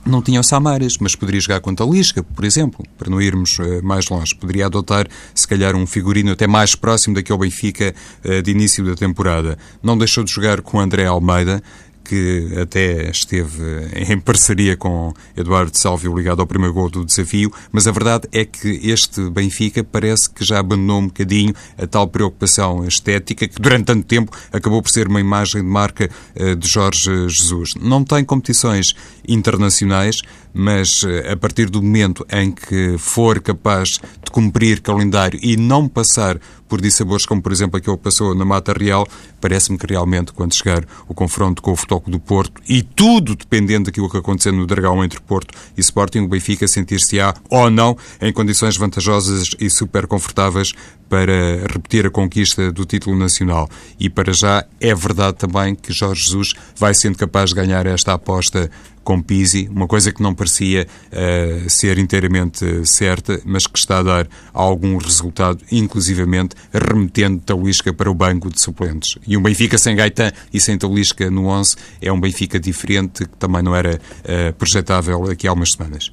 Não 0.05 0.21
tinha 0.21 0.41
o 0.41 0.43
Samaras, 0.43 0.95
mas 0.99 1.15
poderia 1.15 1.41
jogar 1.41 1.61
contra 1.61 1.87
a 1.87 1.89
Lisca, 1.89 2.23
por 2.23 2.45
exemplo, 2.45 2.85
para 2.99 3.11
não 3.11 3.21
irmos 3.21 3.59
uh, 3.59 3.83
mais 3.83 4.09
longe. 4.09 4.35
Poderia 4.35 4.67
adotar, 4.67 5.07
se 5.35 5.47
calhar, 5.47 5.77
um 5.77 5.87
figurino 5.87 6.33
até 6.33 6.47
mais 6.47 6.75
próximo 6.75 7.15
daquele 7.15 7.39
Benfica 7.39 7.95
uh, 8.25 8.43
de 8.43 8.51
início 8.51 8.85
da 8.85 8.95
temporada. 8.95 9.57
Não 9.83 9.97
deixou 9.97 10.25
de 10.25 10.33
jogar 10.33 10.61
com 10.61 10.81
André 10.81 11.07
Almeida, 11.07 11.63
que 12.05 12.49
até 12.61 13.11
esteve 13.11 13.63
em 13.95 14.19
parceria 14.19 14.77
com 14.77 15.13
Eduardo 15.37 15.77
Salvio 15.77 16.17
ligado 16.17 16.41
ao 16.41 16.47
primeiro 16.47 16.75
gol 16.75 16.91
do 16.91 17.05
desafio, 17.05 17.53
mas 17.71 17.87
a 17.87 17.93
verdade 17.93 18.29
é 18.33 18.45
que 18.45 18.81
este 18.83 19.31
Benfica 19.31 19.85
parece 19.85 20.29
que 20.31 20.45
já 20.45 20.59
abandonou 20.59 21.01
um 21.01 21.07
bocadinho 21.07 21.55
a 21.79 21.87
tal 21.87 22.07
preocupação 22.09 22.85
estética 22.87 23.49
que 23.49 23.61
durante 23.61 23.87
tanto 23.87 24.07
tempo 24.07 24.33
acabou 24.53 24.83
por 24.83 24.91
ser 24.91 25.09
uma 25.09 25.21
imagem 25.21 25.63
de 25.63 25.69
marca 25.69 26.11
eh, 26.35 26.55
de 26.55 26.69
Jorge 26.69 27.29
Jesus. 27.29 27.75
Não 27.81 28.05
tem 28.05 28.25
competições 28.25 28.95
internacionais, 29.27 30.21
mas 30.53 31.03
eh, 31.05 31.33
a 31.33 31.37
partir 31.37 31.71
do 31.71 31.83
momento 31.83 32.27
em 32.31 32.51
que 32.51 32.97
for 32.99 33.41
capaz 33.41 34.01
de 34.25 34.31
cumprir 34.31 34.81
calendário 34.81 35.39
e 35.43 35.57
não 35.57 35.89
passar 35.89 36.39
por 36.73 36.81
dissabores 36.81 37.27
como, 37.27 37.43
por 37.43 37.53
exemplo, 37.53 37.77
aquele 37.77 37.99
que 37.99 38.03
passou 38.03 38.35
na 38.35 38.47
Mata 38.47 38.73
Real, 38.73 39.07
parece-me 39.43 39.77
que 39.77 39.87
realmente, 39.87 40.33
quando 40.33 40.57
chegar 40.57 40.83
o 41.07 41.13
confronto 41.13 41.61
com 41.61 41.73
o 41.73 41.77
Futebol 41.77 42.03
do 42.07 42.19
Porto, 42.19 42.63
e 42.67 42.83
tudo 42.83 43.37
dependendo 43.37 43.85
daquilo 43.85 44.09
que 44.09 44.17
acontecer 44.17 44.53
no 44.53 44.67
Dragão 44.67 45.05
entre 45.05 45.21
Porto 45.21 45.55
e 45.77 45.81
Sporting, 45.83 46.21
o 46.21 46.29
Benfica 46.29 46.67
sentir-se-á 46.67 47.35
ou 47.51 47.71
não 47.71 47.95
em 48.23 48.33
condições 48.33 48.79
vantajosas 48.79 49.49
e 49.61 49.69
super 49.69 50.07
confortáveis 50.07 50.73
para 51.11 51.67
repetir 51.71 52.07
a 52.07 52.11
conquista 52.11 52.73
do 52.73 52.87
título 52.87 53.19
nacional. 53.19 53.69
E 54.01 54.09
para 54.09 54.33
já 54.33 54.65
é 54.81 54.95
verdade 54.95 55.37
também 55.37 55.75
que 55.75 55.93
Jorge 55.93 56.25
Jesus 56.25 56.55
vai 56.75 56.95
sendo 56.95 57.19
capaz 57.19 57.51
de 57.51 57.57
ganhar 57.57 57.85
esta 57.85 58.15
aposta 58.15 58.71
com 59.03 59.21
Pisi, 59.21 59.69
uma 59.71 59.87
coisa 59.87 60.13
que 60.13 60.23
não 60.23 60.35
parecia 60.35 60.87
uh, 60.87 61.71
ser 61.71 61.99
inteiramente 61.99 62.87
certa, 62.87 63.41
mas 63.45 63.67
que 63.67 63.79
está 63.79 63.99
a 63.99 64.03
dar 64.03 64.29
algum 64.53 64.97
resultado, 64.97 65.59
inclusivamente 65.71 66.55
remetendo 66.73 67.41
Talisca 67.41 67.93
para 67.93 68.11
o 68.11 68.15
banco 68.15 68.51
de 68.51 68.61
suplentes. 68.61 69.19
E 69.27 69.37
um 69.37 69.43
Benfica 69.43 69.79
sem 69.79 69.97
Gaetan 69.97 70.33
e 70.53 70.61
sem 70.61 70.77
Talisca 70.79 71.31
no 71.31 71.47
11 71.47 71.77
é 72.01 72.13
um 72.13 72.21
Benfica 72.21 72.59
diferente 72.59 73.25
que 73.25 73.37
também 73.37 73.63
não 73.63 73.75
era 73.75 73.97
uh, 73.97 74.53
projetável 74.55 75.25
aqui 75.31 75.47
há 75.47 75.53
umas 75.53 75.73
semanas. 75.73 76.13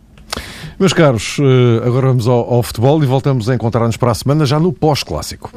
Meus 0.79 0.93
caros, 0.93 1.37
eh, 1.39 1.85
agora 1.85 2.07
vamos 2.07 2.27
ao, 2.27 2.53
ao 2.53 2.63
futebol 2.63 3.03
e 3.03 3.05
voltamos 3.05 3.49
a 3.49 3.55
encontrar-nos 3.55 3.97
para 3.97 4.11
a 4.11 4.15
semana 4.15 4.45
já 4.45 4.59
no 4.59 4.71
pós-clássico. 4.71 5.51